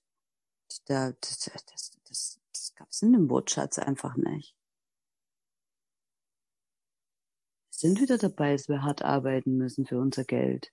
Da, 0.86 1.12
das, 1.20 1.38
das, 1.38 1.90
das, 2.04 2.40
das 2.52 2.74
gab 2.74 2.88
es 2.88 3.02
in 3.02 3.12
dem 3.12 3.28
Wortschatz 3.28 3.78
einfach 3.78 4.16
nicht. 4.16 4.54
Wir 7.70 7.88
sind 7.88 8.00
wieder 8.00 8.18
dabei, 8.18 8.52
dass 8.52 8.68
wir 8.68 8.82
hart 8.82 9.02
arbeiten 9.02 9.56
müssen 9.56 9.86
für 9.86 9.98
unser 9.98 10.24
Geld. 10.24 10.72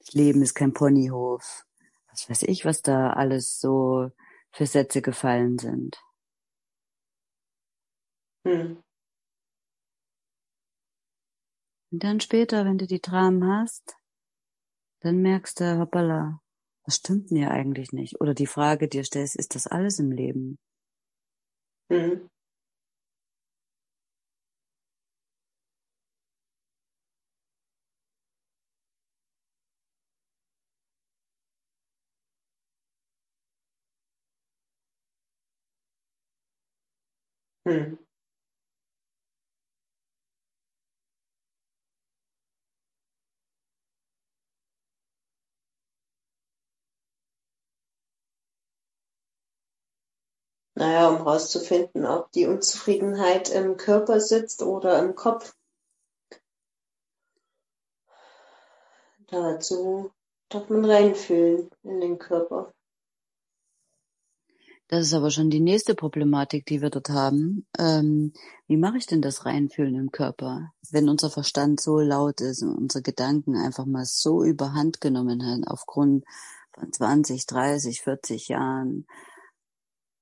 Das 0.00 0.12
Leben 0.12 0.42
ist 0.42 0.54
kein 0.54 0.72
Ponyhof. 0.72 1.64
Was 2.08 2.28
weiß 2.28 2.42
ich, 2.44 2.64
was 2.64 2.82
da 2.82 3.12
alles 3.12 3.58
so 3.58 4.10
für 4.56 4.66
Sätze 4.66 5.02
gefallen 5.02 5.58
sind. 5.58 6.00
Hm. 8.46 8.82
Und 11.92 12.02
dann 12.04 12.20
später, 12.20 12.64
wenn 12.64 12.78
du 12.78 12.86
die 12.86 13.00
Dramen 13.00 13.44
hast, 13.46 13.96
dann 15.00 15.22
merkst 15.22 15.60
du, 15.60 15.78
hoppala, 15.78 16.40
was 16.84 16.96
stimmt 16.96 17.28
hier 17.28 17.50
eigentlich 17.50 17.92
nicht? 17.92 18.20
Oder 18.20 18.34
die 18.34 18.46
Frage 18.46 18.88
dir 18.88 19.04
stellst, 19.04 19.36
ist 19.36 19.54
das 19.54 19.66
alles 19.66 19.98
im 19.98 20.10
Leben? 20.10 20.58
Hm. 21.90 22.26
Hm. 37.66 38.05
Naja, 50.78 51.08
um 51.08 51.22
rauszufinden, 51.22 52.04
ob 52.04 52.30
die 52.32 52.46
Unzufriedenheit 52.46 53.48
im 53.48 53.78
Körper 53.78 54.20
sitzt 54.20 54.62
oder 54.62 54.98
im 55.02 55.14
Kopf. 55.14 55.56
Dazu 59.28 60.10
darf 60.50 60.68
man 60.68 60.84
reinfühlen 60.84 61.70
in 61.82 62.00
den 62.00 62.18
Körper. 62.18 62.74
Das 64.88 65.06
ist 65.06 65.14
aber 65.14 65.30
schon 65.30 65.48
die 65.48 65.60
nächste 65.60 65.94
Problematik, 65.94 66.66
die 66.66 66.82
wir 66.82 66.90
dort 66.90 67.08
haben. 67.08 67.66
Ähm, 67.78 68.34
wie 68.68 68.76
mache 68.76 68.98
ich 68.98 69.06
denn 69.06 69.22
das 69.22 69.46
Reinfühlen 69.46 69.94
im 69.94 70.12
Körper? 70.12 70.72
Wenn 70.90 71.08
unser 71.08 71.30
Verstand 71.30 71.80
so 71.80 72.00
laut 72.00 72.42
ist 72.42 72.62
und 72.62 72.76
unsere 72.76 73.02
Gedanken 73.02 73.56
einfach 73.56 73.86
mal 73.86 74.04
so 74.04 74.44
überhand 74.44 75.00
genommen 75.00 75.42
haben, 75.42 75.64
aufgrund 75.64 76.24
von 76.72 76.92
20, 76.92 77.46
30, 77.46 78.02
40 78.02 78.48
Jahren, 78.48 79.06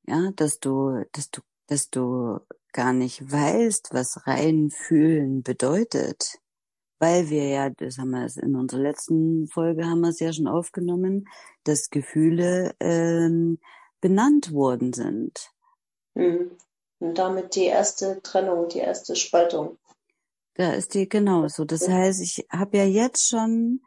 ja, 0.06 0.30
dass 0.36 0.60
du, 0.60 1.04
dass 1.12 1.30
du, 1.30 1.40
dass 1.66 1.90
du 1.90 2.40
gar 2.72 2.92
nicht 2.92 3.30
weißt, 3.30 3.90
was 3.92 4.26
reinfühlen 4.26 5.42
bedeutet. 5.42 6.38
Weil 6.98 7.28
wir 7.28 7.48
ja, 7.48 7.70
das 7.70 7.98
haben 7.98 8.10
wir 8.10 8.28
in 8.42 8.56
unserer 8.56 8.80
letzten 8.80 9.48
Folge 9.48 9.84
haben 9.84 10.00
wir 10.00 10.10
es 10.10 10.20
ja 10.20 10.32
schon 10.32 10.46
aufgenommen, 10.46 11.28
dass 11.64 11.90
Gefühle 11.90 12.74
ähm, 12.80 13.58
benannt 14.00 14.52
worden 14.52 14.92
sind. 14.92 15.50
Hm. 16.14 16.56
Und 17.00 17.18
damit 17.18 17.56
die 17.56 17.64
erste 17.64 18.22
Trennung, 18.22 18.68
die 18.68 18.78
erste 18.78 19.16
Spaltung. 19.16 19.78
Da 20.54 20.72
ist 20.72 20.94
die 20.94 21.08
genau 21.08 21.48
so. 21.48 21.64
Das 21.64 21.88
heißt, 21.88 22.22
ich 22.22 22.46
habe 22.50 22.78
ja 22.78 22.84
jetzt 22.84 23.28
schon 23.28 23.80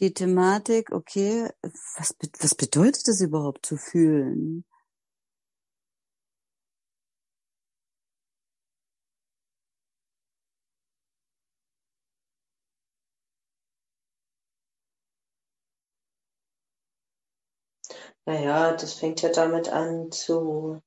die 0.00 0.14
Thematik, 0.14 0.90
okay, 0.90 1.50
was, 1.96 2.16
was 2.40 2.54
bedeutet 2.54 3.06
das 3.06 3.20
überhaupt 3.20 3.66
zu 3.66 3.76
fühlen? 3.76 4.64
Naja, 18.30 18.76
das 18.76 18.92
fängt 18.94 19.22
ja 19.22 19.30
damit 19.30 19.70
an 19.70 20.12
zu, 20.12 20.80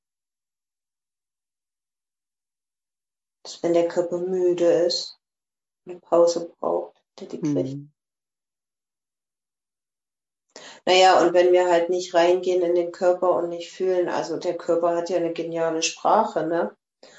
dass 3.42 3.62
wenn 3.62 3.74
der 3.74 3.86
Körper 3.86 4.16
müde 4.16 4.64
ist, 4.64 5.18
eine 5.86 6.00
Pause 6.00 6.54
braucht, 6.58 7.04
der 7.20 7.28
die 7.28 7.42
kriegt. 7.42 7.68
Hm. 7.68 7.92
Naja, 10.86 11.20
und 11.20 11.34
wenn 11.34 11.52
wir 11.52 11.68
halt 11.68 11.90
nicht 11.90 12.14
reingehen 12.14 12.62
in 12.62 12.74
den 12.74 12.92
Körper 12.92 13.36
und 13.36 13.50
nicht 13.50 13.70
fühlen, 13.70 14.08
also 14.08 14.38
der 14.38 14.56
Körper 14.56 14.96
hat 14.96 15.10
ja 15.10 15.18
eine 15.18 15.34
geniale 15.34 15.82
Sprache, 15.82 16.46
ne? 16.46 16.74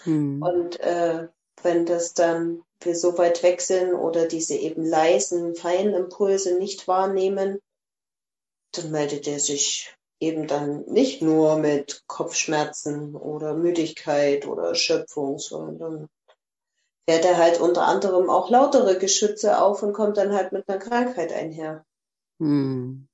Hm. 0.05 0.41
Und 0.41 0.79
äh, 0.79 1.27
wenn 1.61 1.85
das 1.85 2.15
dann 2.15 2.63
wir 2.79 2.95
so 2.95 3.15
weit 3.19 3.43
weg 3.43 3.61
sind 3.61 3.93
oder 3.93 4.27
diese 4.27 4.55
eben 4.55 4.83
leisen, 4.83 5.53
feinen 5.53 5.93
Impulse 5.93 6.57
nicht 6.57 6.87
wahrnehmen, 6.87 7.61
dann 8.71 8.89
meldet 8.89 9.27
er 9.27 9.39
sich 9.39 9.94
eben 10.19 10.47
dann 10.47 10.85
nicht 10.85 11.21
nur 11.21 11.57
mit 11.57 12.03
Kopfschmerzen 12.07 13.15
oder 13.15 13.53
Müdigkeit 13.53 14.47
oder 14.47 14.69
Erschöpfung, 14.69 15.39
sondern 15.39 16.09
fährt 17.07 17.25
er 17.25 17.37
halt 17.37 17.59
unter 17.59 17.83
anderem 17.83 18.29
auch 18.29 18.49
lautere 18.49 18.97
Geschütze 18.97 19.61
auf 19.61 19.83
und 19.83 19.93
kommt 19.93 20.17
dann 20.17 20.33
halt 20.33 20.51
mit 20.51 20.67
einer 20.67 20.79
Krankheit 20.79 21.31
einher. 21.33 21.85
Hm. 22.39 23.07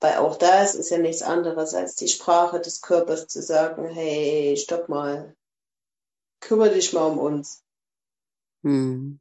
Weil 0.00 0.16
auch 0.16 0.36
das 0.36 0.74
ist 0.74 0.90
ja 0.90 0.96
nichts 0.96 1.22
anderes 1.22 1.74
als 1.74 1.94
die 1.94 2.08
Sprache 2.08 2.60
des 2.60 2.80
Körpers 2.80 3.26
zu 3.28 3.42
sagen, 3.42 3.86
hey, 3.86 4.56
stopp 4.56 4.88
mal, 4.88 5.36
kümmere 6.40 6.70
dich 6.70 6.94
mal 6.94 7.04
um 7.06 7.18
uns. 7.18 7.62
Hm. 8.62 9.20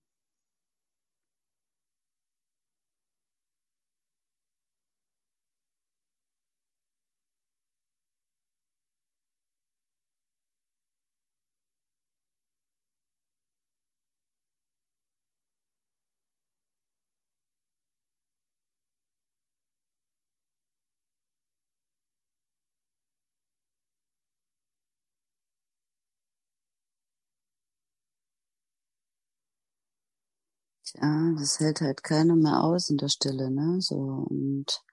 Tja, 30.89 31.35
das 31.37 31.59
hält 31.59 31.81
halt 31.81 32.01
keiner 32.03 32.35
mehr 32.35 32.63
aus 32.63 32.89
in 32.89 32.97
der 32.97 33.09
Stille, 33.09 33.51
ne? 33.51 33.79
So 33.79 33.95
und 33.95 34.83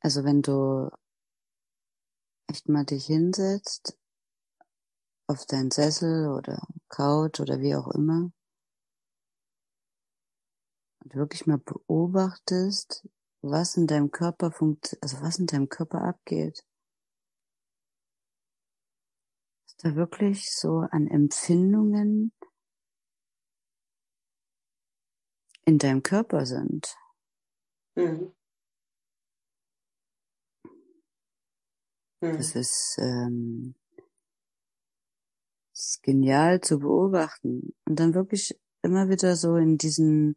also 0.00 0.24
wenn 0.24 0.42
du 0.42 0.90
echt 2.48 2.68
mal 2.68 2.84
dich 2.84 3.06
hinsetzt 3.06 3.96
auf 5.28 5.46
deinen 5.46 5.70
Sessel 5.70 6.28
oder 6.28 6.60
Couch 6.88 7.38
oder 7.38 7.60
wie 7.60 7.76
auch 7.76 7.88
immer 7.88 8.32
und 11.04 11.14
wirklich 11.14 11.46
mal 11.46 11.58
beobachtest, 11.58 13.08
was 13.42 13.76
in 13.76 13.86
deinem 13.86 14.10
Körper 14.10 14.50
funkt, 14.50 14.96
also 15.00 15.20
was 15.20 15.38
in 15.38 15.46
deinem 15.46 15.68
Körper 15.68 16.02
abgeht. 16.02 16.64
Was 19.64 19.65
da 19.78 19.94
wirklich 19.96 20.50
so 20.54 20.86
an 20.90 21.06
Empfindungen 21.06 22.32
in 25.64 25.78
deinem 25.78 26.02
Körper 26.02 26.46
sind. 26.46 26.96
Mhm. 27.96 28.32
Das 32.20 32.54
Mhm. 32.54 32.60
ist, 32.60 32.96
ähm, 33.00 33.74
das 35.72 35.80
ist 35.90 36.02
genial 36.02 36.60
zu 36.60 36.78
beobachten 36.80 37.74
und 37.86 38.00
dann 38.00 38.14
wirklich 38.14 38.58
immer 38.82 39.08
wieder 39.08 39.36
so 39.36 39.56
in 39.56 39.78
diesen 39.78 40.36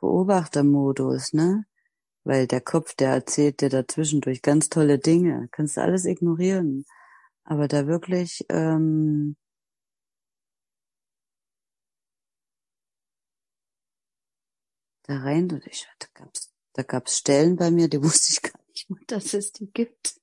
Beobachtermodus, 0.00 1.32
ne? 1.32 1.64
Weil 2.24 2.46
der 2.46 2.60
Kopf, 2.60 2.94
der 2.94 3.10
erzählt 3.10 3.60
dir 3.60 3.70
dazwischendurch 3.70 4.42
ganz 4.42 4.68
tolle 4.68 4.98
Dinge, 4.98 5.48
kannst 5.52 5.76
du 5.76 5.82
alles 5.82 6.04
ignorieren, 6.06 6.84
aber 7.46 7.68
da 7.68 7.88
wirklich 7.88 8.44
ähm, 8.50 9.36
da 15.04 15.18
rein, 15.20 15.50
und 15.52 15.66
ich, 15.66 15.86
da 15.98 16.08
gab's, 16.14 16.52
da 16.74 16.82
gab's 16.84 17.18
Stellen 17.18 17.56
bei 17.56 17.70
mir, 17.70 17.88
die 17.88 18.02
wusste 18.04 18.32
ich 18.34 18.42
gar 18.42 18.60
nicht 18.68 18.90
mal, 18.90 19.00
dass 19.08 19.34
es 19.34 19.52
die 19.52 19.68
gibt. 19.72 20.20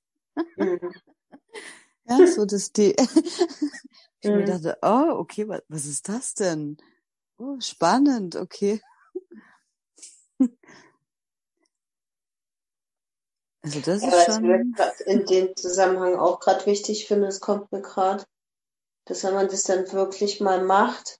Mhm. 0.58 0.94
Ja, 2.06 2.26
so 2.28 2.46
dass 2.46 2.72
die, 2.74 2.96
ich 4.22 4.30
mir 4.30 4.44
Mhm. 4.44 4.46
dachte, 4.46 4.78
oh, 4.82 5.20
okay, 5.20 5.48
was, 5.48 5.62
was 5.70 5.86
ist 5.86 6.10
das 6.10 6.34
denn? 6.36 6.78
Oh, 7.38 7.60
spannend, 7.62 8.36
okay. 8.36 8.82
Also 13.64 13.80
das 13.80 14.02
Ja, 14.02 14.10
ist 14.10 14.28
was 14.28 14.38
ich 14.38 14.42
mir 14.42 14.58
schon, 14.60 14.74
grad 14.74 15.02
in 15.02 15.26
dem 15.26 15.56
Zusammenhang 15.56 16.16
auch 16.18 16.40
gerade 16.40 16.66
wichtig 16.66 17.08
finde, 17.08 17.28
es 17.28 17.40
kommt 17.40 17.72
mir 17.72 17.82
gerade, 17.82 18.24
dass 19.06 19.24
wenn 19.24 19.34
man 19.34 19.48
das 19.48 19.64
dann 19.64 19.92
wirklich 19.92 20.42
mal 20.42 20.64
macht, 20.64 21.20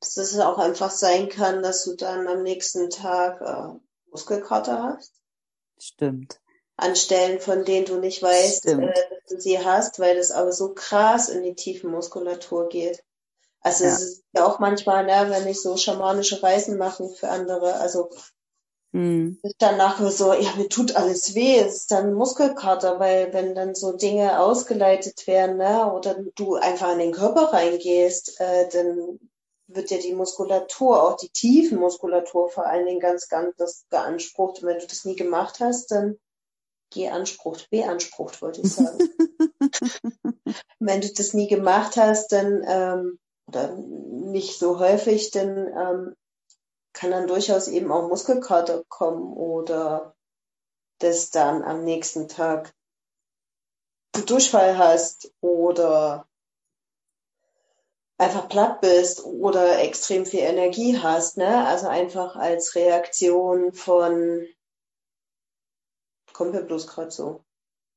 dass 0.00 0.16
es 0.16 0.38
auch 0.40 0.58
einfach 0.58 0.90
sein 0.90 1.28
kann, 1.28 1.62
dass 1.62 1.84
du 1.84 1.94
dann 1.94 2.26
am 2.26 2.42
nächsten 2.42 2.90
Tag 2.90 3.40
äh, 3.40 3.78
Muskelkater 4.10 4.82
hast. 4.82 5.12
stimmt, 5.78 6.40
An 6.76 6.96
Stellen, 6.96 7.40
von 7.40 7.64
denen 7.64 7.86
du 7.86 7.98
nicht 7.98 8.22
weißt, 8.22 8.66
äh, 8.66 8.76
dass 8.76 9.24
du 9.28 9.40
sie 9.40 9.64
hast, 9.64 10.00
weil 10.00 10.16
das 10.16 10.32
aber 10.32 10.52
so 10.52 10.74
krass 10.74 11.28
in 11.28 11.42
die 11.42 11.54
tiefen 11.54 11.90
Muskulatur 11.90 12.68
geht. 12.68 13.04
Also 13.60 13.84
ja. 13.84 13.90
es 13.90 14.00
ist 14.00 14.24
ja 14.32 14.46
auch 14.46 14.58
manchmal, 14.58 15.04
ne, 15.04 15.26
wenn 15.30 15.46
ich 15.46 15.60
so 15.60 15.76
schamanische 15.76 16.42
Reisen 16.42 16.78
mache 16.78 17.08
für 17.10 17.28
andere, 17.28 17.74
also 17.74 18.10
Hm. 18.92 19.38
ist 19.42 19.62
dann 19.62 19.76
nachher 19.76 20.10
so, 20.10 20.32
ja, 20.32 20.52
mir 20.56 20.68
tut 20.68 20.96
alles 20.96 21.36
weh, 21.36 21.58
es 21.58 21.76
ist 21.76 21.92
dann 21.92 22.12
Muskelkater, 22.12 22.98
weil 22.98 23.32
wenn 23.32 23.54
dann 23.54 23.76
so 23.76 23.92
Dinge 23.92 24.40
ausgeleitet 24.40 25.28
werden, 25.28 25.58
ne, 25.58 25.92
oder 25.92 26.16
du 26.34 26.56
einfach 26.56 26.92
in 26.92 26.98
den 26.98 27.12
Körper 27.12 27.52
reingehst, 27.52 28.40
äh, 28.40 28.68
dann 28.68 29.20
wird 29.68 29.90
ja 29.92 29.98
die 29.98 30.14
Muskulatur, 30.14 31.02
auch 31.02 31.16
die 31.16 31.28
tiefen 31.28 31.78
Muskulatur 31.78 32.48
vor 32.48 32.66
allen 32.66 32.86
Dingen 32.86 32.98
ganz, 32.98 33.28
ganz 33.28 33.54
das 33.56 33.84
beansprucht. 33.90 34.62
Und 34.62 34.68
wenn 34.68 34.80
du 34.80 34.86
das 34.86 35.04
nie 35.04 35.14
gemacht 35.14 35.60
hast, 35.60 35.92
dann 35.92 36.18
geansprucht, 36.92 37.70
beansprucht, 37.70 38.42
wollte 38.42 38.62
ich 38.62 38.72
sagen. 38.72 38.98
wenn 40.80 41.00
du 41.00 41.12
das 41.12 41.34
nie 41.34 41.46
gemacht 41.46 41.96
hast, 41.96 42.32
dann 42.32 42.64
ähm, 42.66 43.18
oder 43.46 43.76
nicht 43.76 44.58
so 44.58 44.78
häufig, 44.78 45.30
dann 45.30 45.66
ähm, 45.68 46.14
kann 46.92 47.10
dann 47.10 47.26
durchaus 47.26 47.68
eben 47.68 47.92
auch 47.92 48.08
Muskelkater 48.08 48.84
kommen 48.88 49.32
oder 49.32 50.14
dass 50.98 51.30
dann 51.30 51.62
am 51.62 51.84
nächsten 51.84 52.28
Tag 52.28 52.74
du 54.12 54.22
Durchfall 54.22 54.76
hast 54.76 55.32
oder 55.40 56.26
einfach 58.18 58.48
platt 58.48 58.80
bist 58.80 59.24
oder 59.24 59.80
extrem 59.80 60.26
viel 60.26 60.40
Energie 60.40 60.98
hast, 60.98 61.38
ne? 61.38 61.66
Also 61.66 61.88
einfach 61.88 62.36
als 62.36 62.74
Reaktion 62.74 63.72
von 63.72 64.46
kommt 66.32 66.52
mir 66.52 66.62
bloß 66.62 66.86
gerade 66.86 67.10
so. 67.10 67.44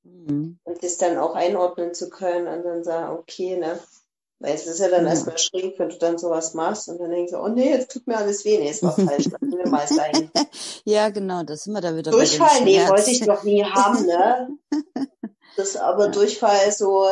Hm. 0.03 0.59
Und 0.63 0.83
das 0.83 0.97
dann 0.97 1.17
auch 1.17 1.35
einordnen 1.35 1.93
zu 1.93 2.09
können 2.09 2.47
und 2.47 2.63
dann 2.63 2.83
sagen, 2.83 3.17
okay, 3.17 3.57
ne? 3.57 3.79
Weil 4.43 4.55
es 4.55 4.67
ist 4.67 4.79
ja 4.79 4.89
dann 4.89 5.05
Ja. 5.05 5.11
erstmal 5.11 5.37
schräg, 5.37 5.79
wenn 5.79 5.87
du 5.87 5.97
dann 5.97 6.17
sowas 6.17 6.53
machst 6.53 6.89
und 6.89 6.99
dann 6.99 7.11
denkst 7.11 7.31
du, 7.31 7.37
oh 7.39 7.47
nee, 7.47 7.69
jetzt 7.69 7.91
tut 7.91 8.05
mir 8.07 8.17
alles 8.17 8.43
weh. 8.43 8.57
Nee, 8.57 8.71
es 8.71 8.83
war 8.83 8.91
falsch, 8.91 9.27
lassen 9.27 9.57
wir 9.57 9.67
mal 9.69 9.87
sein. 9.87 10.29
Ja, 10.83 11.09
genau, 11.09 11.43
da 11.43 11.55
sind 11.55 11.71
wir 11.73 11.79
da 11.79 11.95
wieder 11.95 12.11
Durchfall, 12.11 12.65
nee, 12.65 12.85
wollte 12.89 13.09
ich 13.09 13.25
noch 13.25 13.43
nie 13.43 13.63
haben, 13.63 14.05
ne? 14.05 14.49
Das 15.55 15.69
ist 15.69 15.77
aber 15.77 16.05
Ja. 16.05 16.11
Durchfall 16.11 16.71
so 16.71 17.07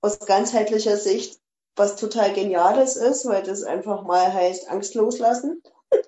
aus 0.00 0.18
ganzheitlicher 0.20 0.96
Sicht 0.96 1.40
was 1.76 1.96
total 1.96 2.32
Geniales 2.32 2.96
ist, 2.96 3.26
weil 3.26 3.42
das 3.42 3.62
einfach 3.62 4.02
mal 4.02 4.32
heißt 4.32 4.68
Angst 4.70 4.94
loslassen. 4.94 5.62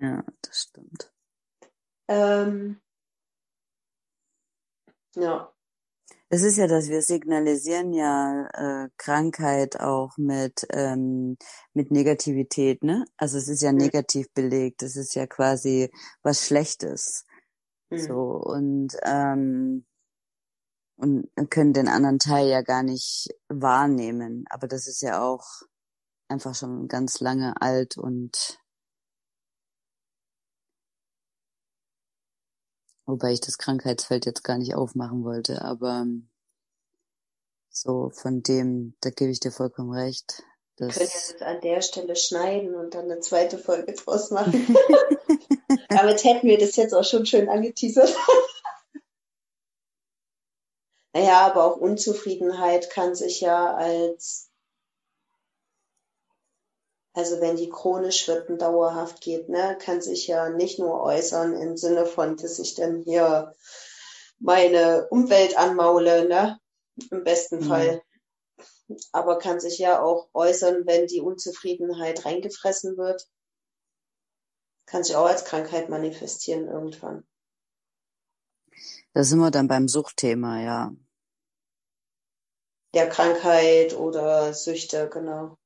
Ja, 0.00 0.24
das 0.42 0.62
stimmt. 0.62 1.12
Ähm, 2.08 2.80
ja. 5.14 5.53
Es 6.30 6.42
ist 6.42 6.56
ja, 6.58 6.66
dass 6.66 6.88
wir 6.88 7.02
signalisieren 7.02 7.92
ja 7.92 8.48
äh, 8.54 8.88
Krankheit 8.98 9.80
auch 9.80 10.16
mit 10.18 10.66
ähm, 10.72 11.36
mit 11.74 11.90
Negativität, 11.92 12.82
ne? 12.84 13.04
Also 13.16 13.38
es 13.38 13.48
ist 13.48 13.62
ja 13.62 13.72
Hm. 13.76 13.76
negativ 13.78 14.26
belegt. 14.34 14.82
Es 14.82 14.96
ist 14.96 15.14
ja 15.14 15.26
quasi 15.26 15.90
was 16.22 16.46
Schlechtes. 16.46 17.24
Hm. 17.90 17.98
So 17.98 18.20
und 18.42 18.96
ähm, 19.04 19.86
und 20.96 21.28
können 21.50 21.72
den 21.72 21.88
anderen 21.88 22.18
Teil 22.18 22.48
ja 22.48 22.62
gar 22.62 22.82
nicht 22.82 23.28
wahrnehmen. 23.48 24.44
Aber 24.50 24.68
das 24.68 24.86
ist 24.86 25.02
ja 25.02 25.22
auch 25.22 25.44
einfach 26.28 26.54
schon 26.54 26.88
ganz 26.88 27.20
lange 27.20 27.60
alt 27.62 27.96
und 27.98 28.58
wobei 33.06 33.32
ich 33.32 33.40
das 33.40 33.58
Krankheitsfeld 33.58 34.26
jetzt 34.26 34.44
gar 34.44 34.58
nicht 34.58 34.74
aufmachen 34.74 35.24
wollte, 35.24 35.62
aber 35.62 36.02
ähm, 36.02 36.28
so 37.70 38.10
von 38.10 38.42
dem, 38.42 38.94
da 39.00 39.10
gebe 39.10 39.30
ich 39.30 39.40
dir 39.40 39.50
vollkommen 39.50 39.92
recht. 39.92 40.42
Wir 40.76 40.88
können 40.88 41.00
ja 41.00 41.04
das 41.04 41.42
an 41.42 41.60
der 41.60 41.82
Stelle 41.82 42.16
schneiden 42.16 42.74
und 42.74 42.94
dann 42.94 43.10
eine 43.10 43.20
zweite 43.20 43.58
Folge 43.58 43.92
draus 43.92 44.30
machen. 44.30 44.76
Damit 45.88 46.24
hätten 46.24 46.48
wir 46.48 46.58
das 46.58 46.76
jetzt 46.76 46.94
auch 46.94 47.04
schon 47.04 47.26
schön 47.26 47.48
angeteasert. 47.48 48.14
Naja, 51.14 51.46
aber 51.46 51.64
auch 51.64 51.76
Unzufriedenheit 51.76 52.90
kann 52.90 53.14
sich 53.14 53.40
ja 53.40 53.72
als, 53.72 54.50
also 57.14 57.40
wenn 57.40 57.56
die 57.56 57.70
chronisch 57.70 58.28
wird 58.28 58.50
und 58.50 58.60
dauerhaft 58.62 59.20
geht, 59.22 59.48
ne, 59.48 59.78
kann 59.80 60.02
sich 60.02 60.26
ja 60.28 60.50
nicht 60.50 60.78
nur 60.78 61.02
äußern 61.02 61.54
im 61.56 61.76
Sinne 61.78 62.06
von, 62.06 62.36
dass 62.36 62.58
ich 62.60 62.74
dann 62.74 63.00
hier 63.02 63.54
meine 64.40 65.08
Umwelt 65.10 65.56
anmaule, 65.58 66.28
ne, 66.28 66.60
im 67.10 67.24
besten 67.24 67.60
Mhm. 67.60 67.64
Fall. 67.66 68.02
Aber 69.12 69.38
kann 69.38 69.60
sich 69.60 69.78
ja 69.78 70.02
auch 70.02 70.28
äußern, 70.34 70.86
wenn 70.86 71.06
die 71.06 71.20
Unzufriedenheit 71.22 72.24
reingefressen 72.26 72.96
wird. 72.98 73.26
Kann 74.86 75.04
sich 75.04 75.14
auch 75.14 75.26
als 75.26 75.44
Krankheit 75.44 75.90
manifestieren 75.90 76.68
irgendwann. 76.68 77.26
da 79.14 79.24
sind 79.24 79.38
wir 79.38 79.50
dann 79.50 79.66
beim 79.68 79.88
Suchtthema, 79.88 80.60
ja. 80.62 80.92
der 82.94 83.10
Krankheit 83.10 83.94
oder 83.94 84.54
Süchte, 84.54 85.10
genau. 85.10 85.58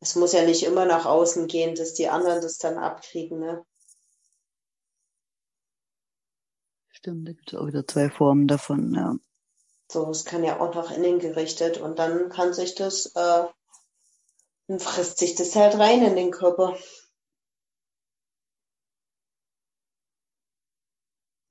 Es 0.00 0.14
muss 0.14 0.32
ja 0.32 0.44
nicht 0.44 0.62
immer 0.62 0.84
nach 0.84 1.06
außen 1.06 1.48
gehen, 1.48 1.74
dass 1.74 1.94
die 1.94 2.08
anderen 2.08 2.40
das 2.40 2.58
dann 2.58 2.78
abkriegen, 2.78 3.40
ne? 3.40 3.64
Stimmt, 6.88 7.28
da 7.28 7.32
gibt 7.32 7.52
es 7.52 7.58
auch 7.58 7.66
wieder 7.66 7.86
zwei 7.86 8.10
Formen 8.10 8.46
davon, 8.46 8.94
ja. 8.94 9.16
So, 9.90 10.10
es 10.10 10.24
kann 10.24 10.44
ja 10.44 10.60
auch 10.60 10.74
nach 10.74 10.90
innen 10.90 11.18
gerichtet 11.18 11.78
und 11.78 11.98
dann 11.98 12.28
kann 12.28 12.52
sich 12.52 12.74
das, 12.74 13.06
äh, 13.14 13.44
dann 14.68 14.80
frisst 14.80 15.18
sich 15.18 15.34
das 15.34 15.56
halt 15.56 15.78
rein 15.78 16.04
in 16.04 16.14
den 16.14 16.30
Körper. 16.30 16.76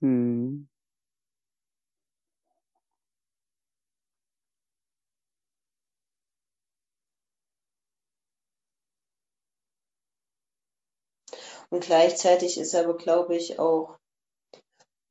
Hm. 0.02 0.37
Und 11.70 11.84
gleichzeitig 11.84 12.58
ist 12.58 12.76
aber, 12.76 12.96
glaube 12.96 13.36
ich, 13.36 13.60
auch 13.60 13.98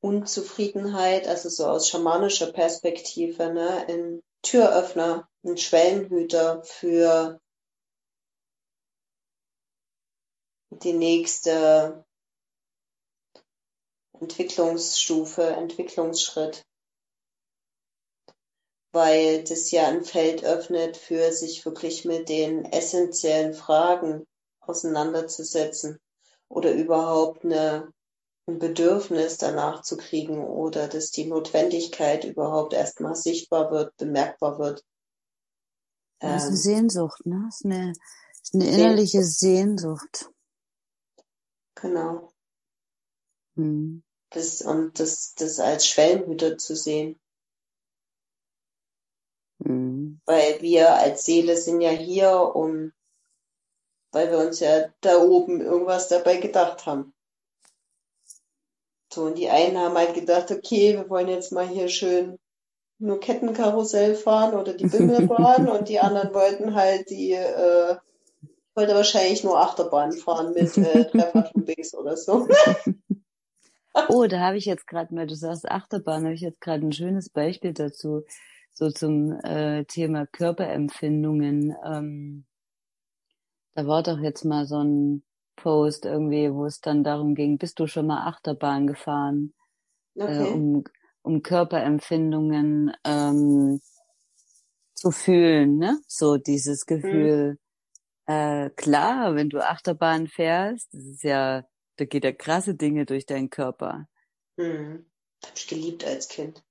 Unzufriedenheit, 0.01 1.27
also 1.27 1.49
so 1.49 1.67
aus 1.67 1.89
schamanischer 1.89 2.53
Perspektive, 2.53 3.53
ne, 3.53 3.87
ein 3.89 4.23
Türöffner, 4.43 5.29
ein 5.45 5.57
Schwellenhüter 5.57 6.63
für 6.63 7.41
die 10.71 10.93
nächste 10.93 12.05
Entwicklungsstufe, 14.21 15.43
Entwicklungsschritt, 15.43 16.65
weil 18.93 19.45
das 19.45 19.71
ja 19.71 19.89
ein 19.89 20.05
Feld 20.05 20.45
öffnet, 20.45 20.97
für 20.97 21.33
sich 21.33 21.65
wirklich 21.67 22.05
mit 22.05 22.29
den 22.29 22.65
essentiellen 22.65 23.53
Fragen 23.53 24.27
auseinanderzusetzen 24.61 25.99
oder 26.49 26.73
überhaupt 26.73 27.45
eine, 27.45 27.93
ein 28.47 28.59
Bedürfnis 28.59 29.39
danach 29.39 29.83
zu 29.83 29.97
kriegen 29.97 30.45
oder 30.45 30.89
dass 30.89 31.11
die 31.11 31.27
Notwendigkeit 31.27 32.25
überhaupt 32.25 32.73
erstmal 32.73 33.15
sichtbar 33.15 33.71
wird, 33.71 33.97
bemerkbar 33.97 34.59
wird. 34.59 34.85
Das 36.19 36.45
ist 36.45 36.49
eine 36.49 36.57
Sehnsucht, 36.57 37.27
ne? 37.27 37.43
Das 37.47 37.61
ist 37.61 37.65
eine, 37.67 37.93
das 37.93 38.41
ist 38.43 38.55
eine 38.55 38.71
innerliche 38.71 39.23
Sehnsucht. 39.23 40.31
Genau. 41.75 42.33
Hm. 43.57 44.03
Das, 44.31 44.63
und 44.63 44.99
das, 44.99 45.35
das 45.35 45.61
als 45.61 45.87
Schwellenhüter 45.87 46.57
zu 46.59 46.75
sehen. 46.75 47.21
Hm. 49.63 50.21
Weil 50.25 50.61
wir 50.63 50.95
als 50.95 51.25
Seele 51.25 51.57
sind 51.57 51.81
ja 51.81 51.91
hier, 51.91 52.55
um, 52.55 52.93
weil 54.17 54.31
wir 54.31 54.39
uns 54.39 54.61
ja 54.61 54.87
da 55.03 55.19
oben 55.19 55.61
irgendwas 55.61 56.09
dabei 56.09 56.39
gedacht 56.39 56.87
haben. 56.87 57.13
So, 59.13 59.25
und 59.25 59.37
die 59.37 59.51
einen 59.51 59.77
haben 59.77 59.95
halt 59.95 60.15
gedacht, 60.15 60.51
okay, 60.51 60.95
wir 60.95 61.11
wollen 61.11 61.29
jetzt 61.29 61.53
mal 61.53 61.69
hier 61.69 61.91
schön 61.91 62.39
nur 62.99 63.21
Kettenkarussell 63.21 64.15
fahren 64.15 64.55
oder 64.55 64.73
die 64.73 64.87
Bimmelbahn 64.87 65.69
und 65.69 65.91
die 65.91 66.01
anderen 66.01 66.33
wollten 66.33 66.75
halt 66.75 67.11
die, 67.11 67.33
äh, 67.33 67.97
wollte 68.75 68.95
wahrscheinlich 68.95 69.45
nur 69.45 69.61
Achterbahn 69.61 70.13
fahren 70.13 70.55
mit 70.55 70.75
äh, 70.79 71.05
Trefferloopings 71.11 71.95
oder 71.95 72.17
so. 72.17 72.49
Oh, 74.11 74.27
da 74.27 74.41
habe 74.41 74.59
ich 74.59 74.67
jetzt 74.67 74.87
gerade 74.87 75.15
mal, 75.15 75.27
du 75.27 75.35
sagst 75.35 75.67
Achterbahn, 75.67 76.25
habe 76.25 76.35
ich 76.35 76.43
jetzt 76.43 76.61
gerade 76.61 76.87
ein 76.87 76.93
schönes 76.93 77.31
Beispiel 77.31 77.73
dazu, 77.73 78.25
so 78.75 78.91
zum 78.91 79.33
äh, 79.43 79.87
Thema 79.87 80.27
Körperempfindungen. 80.27 81.75
Ähm, 81.83 82.45
da 83.77 83.87
war 83.87 84.03
doch 84.03 84.19
jetzt 84.21 84.45
mal 84.45 84.67
so 84.67 84.83
ein 84.83 85.23
Post 85.55 86.07
irgendwie, 86.07 86.53
wo 86.53 86.65
es 86.65 86.81
dann 86.81 87.05
darum 87.05 87.35
ging, 87.35 87.59
bist 87.59 87.79
du 87.79 87.87
schon 87.87 88.07
mal 88.07 88.27
Achterbahn 88.27 88.87
gefahren, 88.87 89.53
Okay. 90.19 90.33
äh, 90.33 90.43
um, 90.45 90.85
um 91.23 91.43
Körperempfindungen 91.43 92.93
ähm, 93.05 93.81
zu 94.95 95.11
fühlen, 95.11 95.77
ne? 95.77 96.01
So 96.09 96.39
dieses 96.39 96.87
Gefühl, 96.87 97.59
äh, 98.27 98.71
klar, 98.71 99.35
wenn 99.35 99.51
du 99.51 99.61
Achterbahn 99.61 100.27
fährst, 100.27 100.93
das 100.95 101.05
ist 101.05 101.23
ja, 101.23 101.65
da 101.97 102.05
geht 102.07 102.25
ja 102.25 102.33
krasse 102.33 102.75
Dinge 102.75 103.05
durch 103.05 103.27
deinen 103.27 103.51
Körper. 103.51 104.09
Hm. 104.59 105.05
Hab 105.45 105.53
ich 105.55 105.67
geliebt 105.69 106.05
als 106.05 106.29
Kind. 106.29 106.65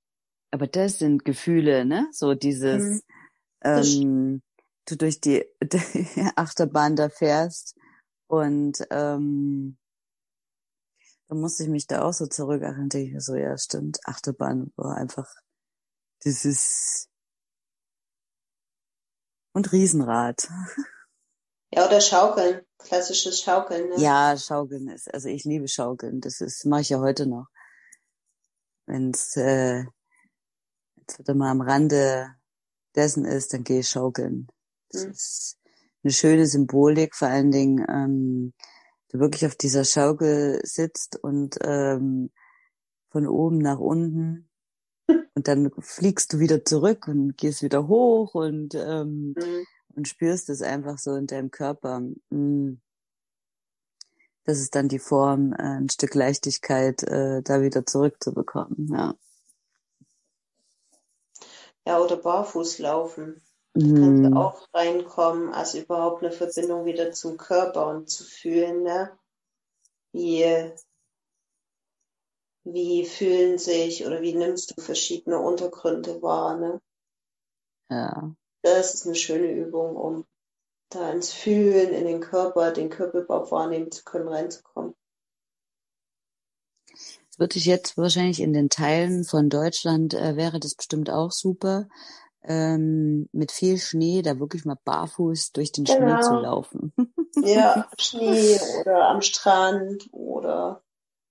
Aber 0.50 0.66
das 0.66 0.98
sind 0.98 1.24
Gefühle, 1.24 1.84
ne? 1.84 2.08
So 2.10 2.34
dieses, 2.34 2.82
Mhm. 2.82 3.02
Ähm, 3.64 4.42
du 4.86 4.96
durch 4.96 5.20
die, 5.20 5.44
die 5.62 5.80
Achterbahn 6.36 6.96
da 6.96 7.08
fährst 7.08 7.76
und 8.28 8.78
ähm, 8.90 9.78
da 11.28 11.34
musste 11.34 11.64
ich 11.64 11.68
mich 11.68 11.86
da 11.86 12.02
auch 12.02 12.12
so 12.12 12.26
zurück 12.26 12.62
erinnern, 12.62 12.88
denke 12.88 13.08
ich 13.08 13.12
mir 13.14 13.20
so, 13.20 13.34
ja 13.34 13.58
stimmt, 13.58 13.98
Achterbahn 14.04 14.72
war 14.76 14.96
einfach 14.96 15.28
dieses 16.24 17.08
und 19.52 19.72
Riesenrad. 19.72 20.48
Ja, 21.72 21.84
oder 21.84 22.00
Schaukeln. 22.00 22.64
Klassisches 22.78 23.40
Schaukeln, 23.40 23.88
ne? 23.88 24.00
Ja, 24.00 24.36
Schaukeln 24.38 24.88
ist, 24.88 25.12
also 25.12 25.28
ich 25.28 25.44
liebe 25.44 25.66
Schaukeln, 25.66 26.20
das 26.20 26.40
ist, 26.40 26.64
mache 26.64 26.82
ich 26.82 26.90
ja 26.90 27.00
heute 27.00 27.26
noch. 27.26 27.48
Wenn's, 28.86 29.36
äh, 29.36 29.84
jetzt 30.96 31.18
wieder 31.18 31.34
mal 31.34 31.50
am 31.50 31.60
Rande 31.60 32.36
dessen 32.94 33.24
ist, 33.24 33.52
dann 33.52 33.64
gehe 33.64 33.80
ich 33.80 33.88
schaukeln. 33.88 34.46
Das 34.90 35.04
Hm. 35.04 35.10
ist 35.12 35.58
eine 36.04 36.12
schöne 36.12 36.46
Symbolik, 36.46 37.14
vor 37.16 37.28
allen 37.28 37.50
Dingen, 37.50 37.84
ähm, 37.88 38.54
du 39.10 39.18
wirklich 39.20 39.46
auf 39.46 39.56
dieser 39.56 39.84
Schaukel 39.84 40.60
sitzt 40.64 41.16
und 41.22 41.58
ähm, 41.62 42.30
von 43.10 43.26
oben 43.26 43.58
nach 43.58 43.78
unten 43.78 44.48
und 45.34 45.48
dann 45.48 45.70
fliegst 45.80 46.32
du 46.32 46.38
wieder 46.40 46.64
zurück 46.64 47.08
und 47.08 47.36
gehst 47.38 47.62
wieder 47.62 47.88
hoch 47.88 48.34
und 48.34 48.74
ähm, 48.74 49.34
Hm. 49.36 49.66
und 49.94 50.08
spürst 50.08 50.50
es 50.50 50.62
einfach 50.62 50.98
so 50.98 51.14
in 51.16 51.26
deinem 51.26 51.50
Körper. 51.50 52.00
Mm. 52.30 52.74
Das 54.44 54.60
ist 54.60 54.74
dann 54.76 54.88
die 54.88 54.98
Form, 55.00 55.52
äh, 55.54 55.62
ein 55.62 55.88
Stück 55.88 56.14
Leichtigkeit 56.14 57.02
äh, 57.04 57.42
da 57.42 57.62
wieder 57.62 57.86
zurückzubekommen. 57.86 58.88
Ja. 58.92 59.14
Ja, 61.86 62.00
oder 62.00 62.16
barfuß 62.16 62.78
laufen. 62.80 63.42
Kannst 63.94 64.24
du 64.24 64.28
Mhm. 64.28 64.36
auch 64.36 64.66
reinkommen, 64.74 65.52
also 65.52 65.78
überhaupt 65.78 66.22
eine 66.22 66.32
Verbindung 66.32 66.84
wieder 66.84 67.12
zum 67.12 67.36
Körper 67.36 67.88
und 67.88 68.08
zu 68.10 68.24
fühlen, 68.24 68.82
ne? 68.82 69.18
Wie, 70.12 70.44
wie 72.64 73.06
fühlen 73.06 73.58
sich 73.58 74.06
oder 74.06 74.22
wie 74.22 74.34
nimmst 74.34 74.76
du 74.76 74.82
verschiedene 74.82 75.38
Untergründe 75.38 76.20
wahr, 76.22 76.56
ne? 76.56 76.80
Ja. 77.90 78.36
Das 78.62 78.94
ist 78.94 79.06
eine 79.06 79.14
schöne 79.14 79.50
Übung, 79.52 79.96
um 79.96 80.26
da 80.90 81.10
ins 81.12 81.32
Fühlen, 81.32 81.94
in 81.94 82.04
den 82.06 82.20
Körper, 82.20 82.72
den 82.72 82.90
Körper 82.90 83.20
überhaupt 83.20 83.52
wahrnehmen 83.52 83.90
zu 83.90 84.04
können, 84.04 84.28
reinzukommen. 84.28 84.94
Das 87.30 87.38
würde 87.38 87.58
ich 87.58 87.66
jetzt 87.66 87.96
wahrscheinlich 87.96 88.40
in 88.40 88.52
den 88.52 88.70
Teilen 88.70 89.24
von 89.24 89.48
Deutschland 89.48 90.14
äh, 90.14 90.36
wäre 90.36 90.58
das 90.58 90.74
bestimmt 90.74 91.10
auch 91.10 91.30
super, 91.30 91.88
ähm, 92.46 93.28
mit 93.32 93.52
viel 93.52 93.78
Schnee 93.78 94.22
da 94.22 94.38
wirklich 94.38 94.64
mal 94.64 94.78
barfuß 94.84 95.52
durch 95.52 95.72
den 95.72 95.86
Schnee 95.86 96.18
zu 96.20 96.34
Genau. 96.34 96.42
laufen. 96.42 96.92
Ja, 97.42 97.88
Schnee 97.98 98.58
oder 98.60 99.08
am 99.08 99.20
Strand 99.22 100.08
oder 100.12 100.82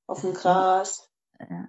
auf 0.07 0.21
dem 0.21 0.33
Gras. 0.33 1.09
Ja. 1.39 1.67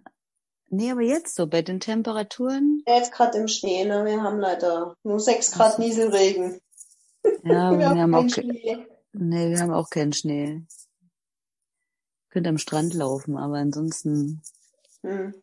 Nee, 0.68 0.90
aber 0.90 1.03
jetzt 1.03 1.36
so 1.36 1.47
bei 1.47 1.62
den 1.62 1.80
Temperaturen, 1.80 2.82
Ja, 2.86 2.97
jetzt 2.97 3.12
gerade 3.12 3.38
im 3.38 3.49
Schnee, 3.49 3.84
ne? 3.84 4.05
Wir 4.05 4.22
haben 4.22 4.38
leider 4.40 4.97
nur 5.05 5.20
6 5.20 5.53
Grad 5.53 5.78
Nieselregen. 5.78 6.61
ja, 7.44 7.70
Wir 7.78 7.78
wir 7.78 7.86
haben 7.86 7.99
haben 8.01 8.14
auch, 8.14 8.28
Schnee. 8.28 8.86
nee, 9.12 9.51
wir 9.51 9.61
haben 9.61 9.72
auch 9.72 9.90
keinen 9.90 10.12
Schnee. 10.12 10.62
Könnt 12.30 12.49
am 12.49 12.59
Strand 12.59 12.94
laufen, 12.94 13.36
aber 13.38 13.57
ansonsten, 13.59 14.42
Hm. 15.03 15.34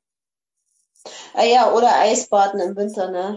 Ah 1.34 1.43
ja, 1.43 1.72
oder 1.74 1.95
Eisbaden 1.99 2.60
im 2.60 2.76
Winter, 2.76 3.10
ne? 3.12 3.36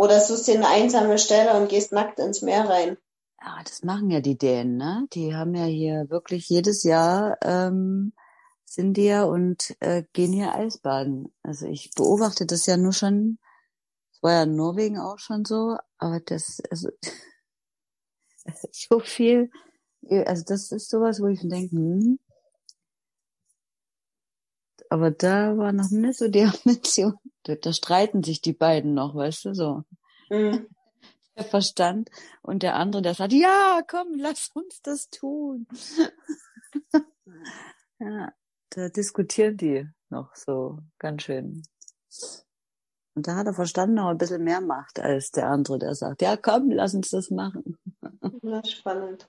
Oder 0.00 0.18
suchst 0.22 0.48
dir 0.48 0.54
eine 0.54 0.68
einsame 0.68 1.18
Stelle 1.18 1.60
und 1.60 1.68
gehst 1.68 1.92
nackt 1.92 2.18
ins 2.20 2.40
Meer 2.40 2.66
rein. 2.66 2.96
ja, 3.42 3.62
das 3.64 3.82
machen 3.84 4.10
ja 4.10 4.20
die 4.22 4.38
Dänen, 4.38 4.78
ne? 4.78 5.06
Die 5.12 5.34
haben 5.34 5.54
ja 5.54 5.66
hier 5.66 6.08
wirklich 6.08 6.48
jedes 6.48 6.84
Jahr 6.84 7.36
ähm, 7.42 8.14
sind 8.64 8.96
die 8.96 9.04
ja 9.04 9.24
und 9.24 9.76
äh, 9.80 10.04
gehen 10.14 10.32
hier 10.32 10.54
Eisbaden. 10.54 11.34
Also 11.42 11.66
ich 11.66 11.90
beobachte 11.94 12.46
das 12.46 12.64
ja 12.64 12.78
nur 12.78 12.94
schon, 12.94 13.38
es 14.12 14.22
war 14.22 14.32
ja 14.32 14.42
in 14.44 14.56
Norwegen 14.56 14.98
auch 14.98 15.18
schon 15.18 15.44
so, 15.44 15.76
aber 15.98 16.20
das, 16.20 16.62
also 16.70 16.88
so 18.72 19.00
viel, 19.00 19.50
also 20.26 20.44
das 20.46 20.72
ist 20.72 20.88
sowas, 20.88 21.20
wo 21.20 21.26
ich 21.26 21.40
denke, 21.42 21.76
hm, 21.76 22.18
aber 24.88 25.10
da 25.10 25.58
war 25.58 25.72
noch 25.72 25.90
nicht 25.90 26.18
so 26.18 26.28
die 26.28 26.44
Ambition. 26.64 27.14
Da, 27.44 27.54
da 27.54 27.72
streiten 27.72 28.22
sich 28.22 28.40
die 28.40 28.52
beiden 28.52 28.94
noch, 28.94 29.14
weißt 29.14 29.46
du, 29.46 29.54
so. 29.54 29.82
Mhm. 30.30 30.68
Der 31.36 31.44
Verstand 31.44 32.10
und 32.42 32.64
der 32.64 32.74
andere, 32.74 33.02
der 33.02 33.14
sagt, 33.14 33.32
ja, 33.32 33.80
komm, 33.88 34.08
lass 34.16 34.50
uns 34.52 34.82
das 34.82 35.08
tun. 35.08 35.66
ja, 38.00 38.32
da 38.70 38.88
diskutieren 38.88 39.56
die 39.56 39.88
noch 40.10 40.34
so 40.34 40.80
ganz 40.98 41.22
schön. 41.22 41.62
Und 43.14 43.26
da 43.26 43.36
hat 43.36 43.46
der 43.46 43.54
Verstand 43.54 43.94
noch 43.94 44.08
ein 44.08 44.18
bisschen 44.18 44.42
mehr 44.42 44.60
Macht 44.60 44.98
als 44.98 45.30
der 45.30 45.46
andere, 45.46 45.78
der 45.78 45.94
sagt, 45.94 46.20
ja, 46.20 46.36
komm, 46.36 46.70
lass 46.70 46.94
uns 46.94 47.10
das 47.10 47.30
machen. 47.30 47.78
Ja, 48.42 48.64
spannend. 48.64 49.28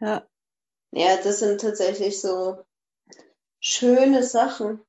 Ja. 0.00 0.26
Ja, 0.90 1.16
das 1.22 1.38
sind 1.38 1.60
tatsächlich 1.60 2.20
so 2.20 2.64
schöne 3.60 4.22
Sachen, 4.22 4.80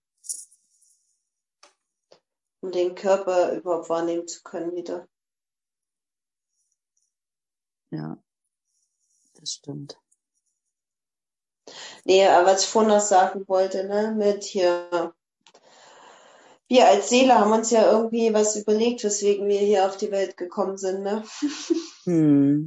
um 2.64 2.72
den 2.72 2.96
Körper 2.96 3.52
überhaupt 3.52 3.90
wahrnehmen 3.90 4.26
zu 4.26 4.42
können 4.42 4.74
wieder. 4.74 5.06
Ja, 7.92 8.18
das 9.36 9.52
stimmt. 9.52 10.00
Nee, 12.06 12.26
aber 12.26 12.48
was 12.48 12.64
ich 12.64 12.70
vorhin 12.70 12.90
noch 12.90 13.02
sagen 13.02 13.48
wollte, 13.48 13.84
ne, 13.84 14.16
mit 14.18 14.46
hier, 14.46 15.14
wir 16.68 16.88
als 16.88 17.10
Seele 17.10 17.38
haben 17.38 17.52
uns 17.52 17.70
ja 17.70 17.92
irgendwie 17.92 18.34
was 18.34 18.56
überlegt, 18.56 19.04
weswegen 19.04 19.48
wir 19.48 19.60
hier 19.60 19.86
auf 19.86 19.98
die 19.98 20.12
Welt 20.12 20.38
gekommen 20.38 20.78
sind, 20.78 21.04
ne? 21.04 21.24
Hm. 22.06 22.66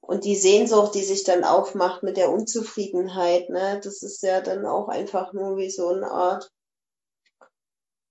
Und 0.00 0.24
die 0.24 0.36
Sehnsucht, 0.36 0.94
die 0.94 1.04
sich 1.04 1.24
dann 1.24 1.44
aufmacht 1.44 2.02
mit 2.02 2.16
der 2.16 2.30
Unzufriedenheit, 2.30 3.50
ne, 3.50 3.80
das 3.82 4.02
ist 4.02 4.22
ja 4.22 4.40
dann 4.40 4.66
auch 4.66 4.88
einfach 4.88 5.32
nur 5.32 5.56
wie 5.56 5.70
so 5.70 5.88
eine 5.88 6.10
Art 6.10 6.50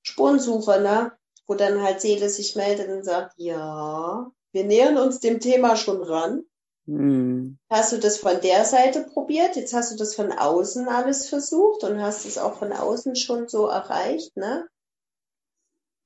Spurensuche, 0.03 0.81
ne? 0.81 1.11
Wo 1.47 1.55
dann 1.55 1.81
halt 1.81 2.01
Seele 2.01 2.29
sich 2.29 2.55
meldet 2.55 2.89
und 2.89 3.03
sagt, 3.03 3.33
ja, 3.37 4.31
wir 4.53 4.63
nähern 4.63 4.97
uns 4.97 5.19
dem 5.19 5.39
Thema 5.39 5.75
schon 5.75 6.01
ran. 6.03 6.43
Hm. 6.85 7.57
Hast 7.69 7.91
du 7.93 7.97
das 7.97 8.17
von 8.17 8.39
der 8.41 8.65
Seite 8.65 9.03
probiert? 9.03 9.55
Jetzt 9.55 9.73
hast 9.73 9.91
du 9.91 9.95
das 9.97 10.15
von 10.15 10.31
außen 10.31 10.87
alles 10.87 11.29
versucht 11.29 11.83
und 11.83 12.01
hast 12.01 12.25
es 12.25 12.37
auch 12.37 12.57
von 12.57 12.71
außen 12.73 13.15
schon 13.15 13.47
so 13.47 13.67
erreicht, 13.67 14.35
ne? 14.37 14.67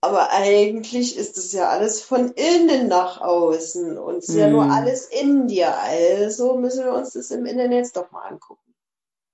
Aber 0.01 0.31
eigentlich 0.31 1.17
ist 1.17 1.37
es 1.37 1.51
ja 1.51 1.69
alles 1.69 2.01
von 2.01 2.31
innen 2.33 2.87
nach 2.87 3.21
außen 3.21 3.97
und 3.97 4.17
es 4.17 4.29
ist 4.29 4.35
ja 4.35 4.47
nur 4.49 4.65
Hm. 4.65 4.71
alles 4.71 5.07
in 5.07 5.47
dir. 5.47 5.75
Also 5.77 6.55
müssen 6.57 6.85
wir 6.85 6.93
uns 6.93 7.13
das 7.13 7.31
im 7.31 7.45
Internet 7.45 7.73
jetzt 7.85 7.97
doch 7.97 8.11
mal 8.11 8.27
angucken. 8.27 8.75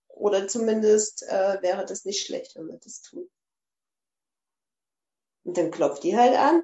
Oder 0.10 0.48
zumindest 0.48 1.24
äh, 1.24 1.62
wäre 1.62 1.86
das 1.86 2.06
nicht 2.06 2.26
schlecht, 2.26 2.56
wenn 2.56 2.68
wir 2.68 2.78
das 2.78 3.02
tun. 3.02 3.28
Und 5.44 5.58
dann 5.58 5.72
klopft 5.72 6.04
die 6.04 6.18
halt 6.18 6.36
an. 6.38 6.64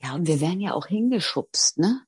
Ja, 0.00 0.14
und 0.14 0.26
wir 0.26 0.40
werden 0.40 0.60
ja 0.60 0.74
auch 0.74 0.86
hingeschubst, 0.86 1.78
ne? 1.78 2.06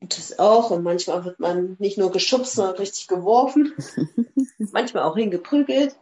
Das 0.00 0.38
auch. 0.38 0.70
Und 0.70 0.82
manchmal 0.82 1.24
wird 1.24 1.40
man 1.40 1.76
nicht 1.78 1.98
nur 1.98 2.10
geschubst, 2.10 2.54
sondern 2.54 2.76
richtig 2.76 3.06
geworfen. 3.06 3.74
manchmal 4.58 5.02
auch 5.04 5.16
hingeprügelt. 5.16 5.96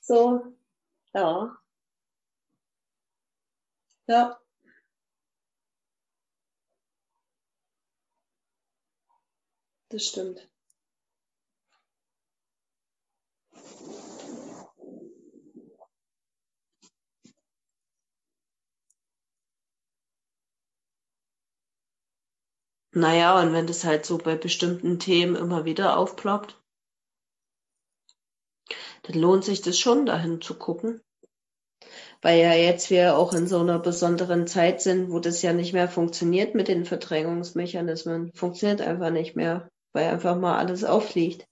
So, 0.00 0.42
ja. 1.14 1.56
Ja. 4.06 4.38
Das 9.88 10.04
stimmt. 10.04 10.48
Naja, 22.96 23.40
und 23.40 23.52
wenn 23.52 23.66
das 23.66 23.84
halt 23.84 24.06
so 24.06 24.18
bei 24.18 24.36
bestimmten 24.36 25.00
Themen 25.00 25.34
immer 25.34 25.64
wieder 25.64 25.98
aufploppt, 25.98 26.62
dann 29.02 29.20
lohnt 29.20 29.44
sich 29.44 29.62
das 29.62 29.78
schon, 29.78 30.06
dahin 30.06 30.40
zu 30.40 30.56
gucken. 30.56 31.02
Weil 32.22 32.40
ja 32.40 32.54
jetzt 32.54 32.90
wir 32.90 33.16
auch 33.18 33.32
in 33.32 33.48
so 33.48 33.58
einer 33.58 33.80
besonderen 33.80 34.46
Zeit 34.46 34.80
sind, 34.80 35.10
wo 35.10 35.18
das 35.18 35.42
ja 35.42 35.52
nicht 35.52 35.72
mehr 35.72 35.88
funktioniert 35.88 36.54
mit 36.54 36.68
den 36.68 36.84
Verdrängungsmechanismen. 36.84 38.32
Funktioniert 38.32 38.80
einfach 38.80 39.10
nicht 39.10 39.34
mehr, 39.34 39.68
weil 39.92 40.08
einfach 40.08 40.36
mal 40.36 40.56
alles 40.56 40.84
auffliegt. 40.84 41.46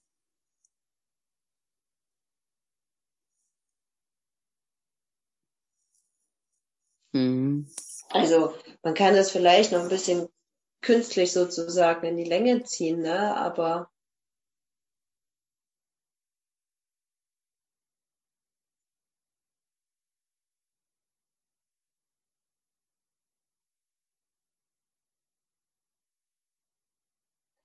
Hm. 7.13 7.67
Also 8.09 8.53
man 8.81 8.93
kann 8.93 9.13
das 9.13 9.29
vielleicht 9.29 9.73
noch 9.73 9.81
ein 9.81 9.89
bisschen 9.89 10.27
künstlich 10.83 11.33
sozusagen 11.33 12.05
in 12.05 12.17
die 12.17 12.25
Länge 12.25 12.63
ziehen, 12.63 13.01
ne? 13.01 13.35
Aber 13.37 13.89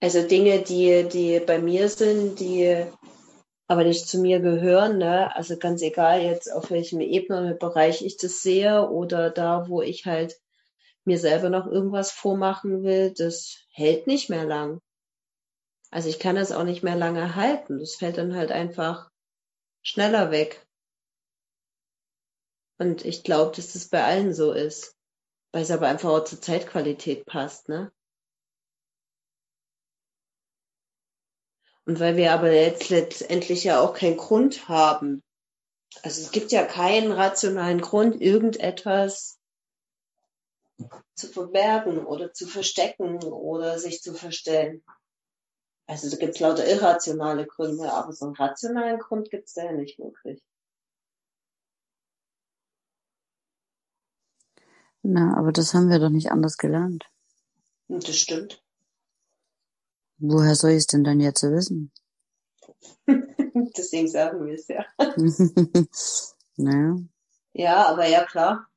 also 0.00 0.26
Dinge, 0.26 0.62
die, 0.62 1.08
die 1.08 1.40
bei 1.40 1.58
mir 1.58 1.88
sind, 1.88 2.40
die 2.40 2.84
aber 3.68 3.84
nicht 3.84 4.08
zu 4.08 4.18
mir 4.18 4.40
gehören, 4.40 4.98
ne? 4.98 5.34
Also 5.36 5.56
ganz 5.58 5.82
egal 5.82 6.22
jetzt 6.22 6.52
auf 6.52 6.70
welchem 6.70 7.00
Ebene 7.00 7.42
oder 7.42 7.54
Bereich 7.54 8.04
ich 8.04 8.16
das 8.16 8.42
sehe 8.42 8.88
oder 8.90 9.30
da, 9.30 9.68
wo 9.68 9.82
ich 9.82 10.06
halt 10.06 10.40
mir 11.04 11.18
selber 11.18 11.48
noch 11.50 11.66
irgendwas 11.66 12.10
vormachen 12.12 12.82
will, 12.82 13.12
das 13.12 13.64
hält 13.70 14.06
nicht 14.06 14.30
mehr 14.30 14.44
lang. 14.44 14.80
Also 15.90 16.08
ich 16.08 16.18
kann 16.18 16.36
das 16.36 16.52
auch 16.52 16.64
nicht 16.64 16.82
mehr 16.82 16.96
lange 16.96 17.34
halten. 17.34 17.78
Das 17.78 17.94
fällt 17.94 18.18
dann 18.18 18.34
halt 18.34 18.52
einfach 18.52 19.10
schneller 19.82 20.30
weg. 20.30 20.66
Und 22.78 23.04
ich 23.04 23.24
glaube, 23.24 23.56
dass 23.56 23.72
das 23.72 23.88
bei 23.88 24.04
allen 24.04 24.34
so 24.34 24.52
ist. 24.52 24.94
Weil 25.52 25.62
es 25.62 25.70
aber 25.70 25.88
einfach 25.88 26.10
auch 26.10 26.24
zur 26.24 26.40
Zeitqualität 26.40 27.24
passt, 27.24 27.68
ne? 27.68 27.90
Und 31.86 32.00
weil 32.00 32.16
wir 32.18 32.32
aber 32.34 32.52
jetzt 32.52 32.90
letztendlich 32.90 33.64
ja 33.64 33.80
auch 33.80 33.94
keinen 33.94 34.18
Grund 34.18 34.68
haben. 34.68 35.22
Also 36.02 36.20
es 36.20 36.32
gibt 36.32 36.52
ja 36.52 36.66
keinen 36.66 37.12
rationalen 37.12 37.80
Grund, 37.80 38.20
irgendetwas 38.20 39.37
zu 41.14 41.28
verbergen 41.28 42.04
oder 42.04 42.32
zu 42.32 42.46
verstecken 42.46 43.22
oder 43.22 43.78
sich 43.78 44.02
zu 44.02 44.14
verstellen. 44.14 44.82
Also 45.86 46.10
da 46.10 46.16
gibt's 46.16 46.40
lauter 46.40 46.66
irrationale 46.66 47.46
Gründe, 47.46 47.92
aber 47.92 48.12
so 48.12 48.26
einen 48.26 48.36
rationalen 48.36 48.98
Grund 48.98 49.30
gibt's 49.30 49.54
da 49.54 49.64
ja 49.64 49.72
nicht 49.72 49.98
wirklich. 49.98 50.42
Na, 55.02 55.36
aber 55.38 55.52
das 55.52 55.72
haben 55.74 55.88
wir 55.88 55.98
doch 55.98 56.10
nicht 56.10 56.30
anders 56.30 56.58
gelernt. 56.58 57.04
Und 57.88 58.06
das 58.06 58.16
stimmt. 58.16 58.62
Woher 60.18 60.54
soll 60.56 60.72
ich 60.72 60.78
es 60.78 60.86
denn 60.86 61.04
dann 61.04 61.20
jetzt 61.20 61.42
wissen? 61.42 61.92
Deswegen 63.76 64.08
sagen 64.08 64.44
wir 64.44 64.54
es 64.54 64.68
ja. 64.68 64.84
naja. 66.56 66.96
Ja, 67.52 67.86
aber 67.86 68.06
ja 68.06 68.24
klar. 68.24 68.67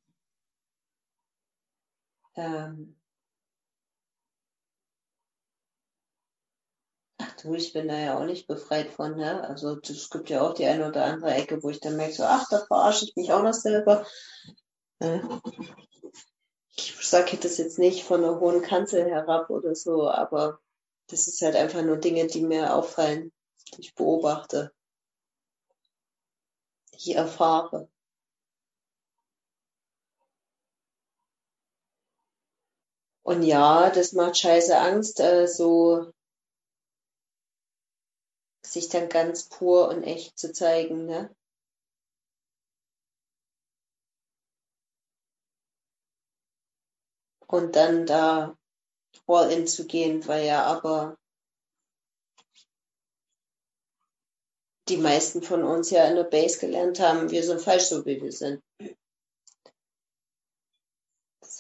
Ähm. 2.36 2.96
Ach 7.20 7.34
du, 7.42 7.54
ich 7.56 7.72
bin 7.72 7.88
da 7.88 7.98
ja 7.98 8.18
auch 8.20 8.26
nicht 8.26 8.48
befreit 8.48 8.90
von, 8.90 9.16
ne? 9.16 9.48
Also 9.48 9.80
es 9.82 10.10
gibt 10.10 10.30
ja 10.30 10.42
auch 10.42 10.54
die 10.54 10.66
eine 10.66 10.88
oder 10.90 11.06
andere 11.06 11.34
Ecke, 11.34 11.64
wo 11.64 11.70
ich 11.70 11.80
dann 11.80 11.96
merke, 11.96 12.14
so, 12.14 12.24
ach, 12.26 12.48
da 12.50 12.66
verarsche 12.66 13.06
ich 13.06 13.16
mich 13.16 13.32
auch 13.32 13.44
noch 13.44 13.54
selber. 13.54 14.06
Äh, 15.00 15.20
Ich 16.76 16.94
sage 17.08 17.38
das 17.38 17.58
jetzt 17.60 17.80
nicht 17.80 18.04
von 18.04 18.26
einer 18.26 18.42
hohen 18.42 18.62
Kanzel 18.62 19.06
herab 19.10 19.50
oder 19.50 19.74
so, 19.74 20.10
aber 20.10 20.60
das 21.08 21.28
ist 21.30 21.42
halt 21.42 21.56
einfach 21.56 21.82
nur 21.82 21.96
Dinge, 21.96 22.28
die 22.28 22.42
mir 22.42 22.76
auffallen, 22.76 23.32
die 23.78 23.82
ich 23.84 23.96
beobachte, 23.96 24.74
die 26.94 27.12
ich 27.12 27.16
erfahre. 27.18 27.90
Und 33.32 33.44
ja, 33.44 33.90
das 33.90 34.12
macht 34.12 34.36
scheiße 34.36 34.78
Angst, 34.78 35.22
äh, 35.22 35.48
so 35.48 36.12
sich 38.62 38.90
dann 38.90 39.08
ganz 39.08 39.48
pur 39.48 39.88
und 39.88 40.04
echt 40.04 40.38
zu 40.38 40.52
zeigen, 40.52 41.06
ne? 41.06 41.34
Und 47.48 47.78
dann 47.78 48.06
da 48.06 48.58
all 49.28 49.50
in 49.50 49.66
zu 49.66 49.88
gehen, 49.88 50.28
weil 50.28 50.46
ja 50.46 50.66
aber 50.66 51.18
die 54.90 54.98
meisten 54.98 55.42
von 55.42 55.64
uns 55.64 55.90
ja 55.90 56.04
in 56.04 56.18
der 56.18 56.26
Base 56.26 56.60
gelernt 56.60 57.00
haben, 57.00 57.32
wir 57.32 57.44
sind 57.46 57.62
falsch 57.62 57.84
so, 57.86 58.06
wie 58.06 58.22
wir 58.22 58.34
sind. 58.34 58.62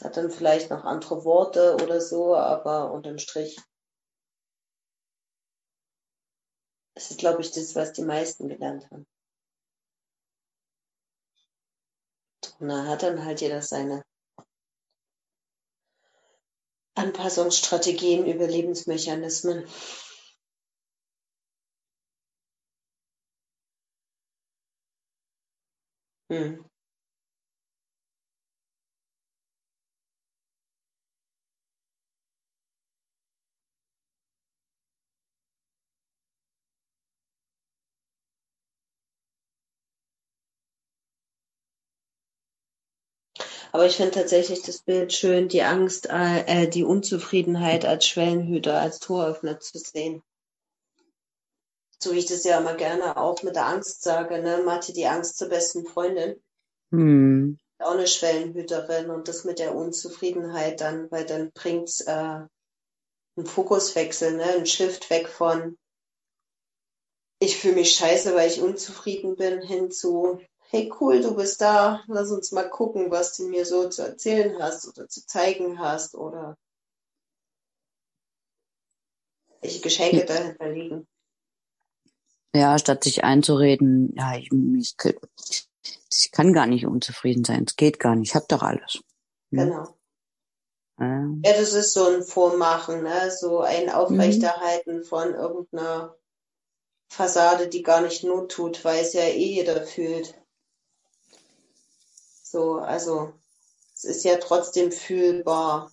Hat 0.04 0.18
dann 0.18 0.32
vielleicht 0.32 0.70
noch 0.70 0.84
andere 0.84 1.24
Worte 1.24 1.76
oder 1.76 2.02
so, 2.02 2.36
aber 2.36 2.92
unterm 2.92 3.18
Strich 3.20 3.58
das 6.96 7.12
ist, 7.12 7.20
glaube 7.20 7.42
ich, 7.42 7.52
das, 7.52 7.76
was 7.76 7.94
die 7.94 8.04
meisten 8.04 8.48
gelernt 8.48 8.90
haben. 8.92 9.08
Und 12.60 12.70
da 12.70 12.86
hat 12.86 13.04
dann 13.04 13.26
halt 13.26 13.42
jeder 13.42 13.62
seine 13.62 14.04
Anpassungsstrategien, 16.96 18.28
Überlebensmechanismen. 18.28 19.66
Hm. 26.30 26.71
Aber 43.72 43.86
ich 43.86 43.96
finde 43.96 44.12
tatsächlich 44.12 44.62
das 44.64 44.82
Bild 44.82 45.14
schön, 45.14 45.48
die 45.48 45.64
Angst, 45.64 46.08
äh, 46.10 46.68
die 46.68 46.84
Unzufriedenheit 46.84 47.86
als 47.86 48.06
Schwellenhüter, 48.06 48.80
als 48.80 49.00
Toröffner 49.00 49.60
zu 49.60 49.78
sehen. 49.78 50.22
So 52.00 52.14
wie 52.14 52.20
ich 52.20 52.26
das 52.26 52.44
ja 52.44 52.60
immer 52.60 52.74
gerne 52.76 53.16
auch 53.18 53.44
mit 53.44 53.56
der 53.56 53.68
Angst 53.68 54.02
sage, 54.02 54.42
ne? 54.42 54.64
Mathe 54.66 54.92
die 54.92 55.06
Angst 55.06 55.38
zur 55.38 55.50
besten 55.50 55.86
Freundin. 55.86 56.42
Hm. 56.92 57.60
Auch 57.80 57.92
eine 57.92 58.08
Schwellenhüterin 58.08 59.10
und 59.10 59.28
das 59.28 59.46
mit 59.46 59.60
der 59.60 59.76
Unzufriedenheit 59.76 60.82
dann, 60.82 61.10
weil 61.12 61.26
dann 61.26 61.52
bringt's 61.52 62.02
äh, 62.02 62.12
einen 62.12 63.46
Fokuswechsel, 63.46 64.36
ne? 64.36 64.44
Ein 64.44 64.66
Shift 64.66 65.10
weg 65.10 65.30
von 65.30 65.78
ich 67.44 67.58
fühle 67.58 67.76
mich 67.76 67.94
scheiße, 67.94 68.36
weil 68.36 68.52
ich 68.52 68.62
unzufrieden 68.62 69.36
bin, 69.36 69.64
hin 69.64 69.90
zu 69.90 70.40
hey 70.72 70.90
cool, 71.02 71.22
du 71.22 71.36
bist 71.36 71.60
da, 71.60 72.02
lass 72.08 72.32
uns 72.32 72.54
mal 72.54 72.70
gucken, 72.70 73.12
was 73.12 73.36
du 73.36 73.50
mir 73.50 73.66
so 73.66 73.90
zu 73.90 74.04
erzählen 74.04 74.58
hast 74.58 74.88
oder 74.88 75.08
zu 75.10 75.26
zeigen 75.28 75.80
hast 75.80 76.16
oder 76.16 76.58
welche 79.60 79.82
Geschenke 79.82 80.26
dahinter 80.26 80.70
liegen. 80.70 81.08
Ja, 82.56 82.80
statt 82.80 83.04
sich 83.04 83.24
einzureden, 83.24 84.14
ja, 84.16 84.36
ich, 84.38 84.50
ich, 84.52 84.96
ich 86.10 86.32
kann 86.32 86.54
gar 86.54 86.68
nicht 86.68 86.86
unzufrieden 86.86 87.44
sein, 87.44 87.66
es 87.68 87.76
geht 87.76 88.00
gar 88.00 88.16
nicht, 88.16 88.30
ich 88.30 88.36
hab 88.36 88.48
doch 88.48 88.64
alles. 88.64 89.02
Hm? 89.52 89.60
Genau. 89.60 89.98
Ja. 91.00 91.28
ja, 91.44 91.60
das 91.60 91.74
ist 91.74 91.94
so 91.94 92.06
ein 92.06 92.24
Vormachen, 92.24 93.04
ne? 93.04 93.30
so 93.32 93.60
ein 93.60 93.90
Aufrechterhalten 93.90 95.00
mhm. 95.00 95.04
von 95.04 95.34
irgendeiner 95.34 96.16
Fassade, 97.10 97.68
die 97.68 97.84
gar 97.84 98.02
nicht 98.02 98.24
Not 98.24 98.52
tut, 98.52 98.86
weil 98.86 99.02
es 99.02 99.14
ja 99.14 99.24
eh 99.24 99.56
jeder 99.56 99.84
fühlt. 99.84 100.41
So, 102.52 102.80
also 102.80 103.32
es 103.94 104.04
ist 104.04 104.26
ja 104.26 104.36
trotzdem 104.36 104.92
fühlbar 104.92 105.90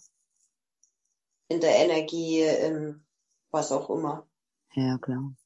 in 1.47 1.61
der 1.61 1.77
Energie, 1.77 2.43
in 2.43 3.07
was 3.53 3.71
auch 3.71 3.89
immer. 3.91 4.27
Ja, 4.75 4.99
klar. 4.99 5.37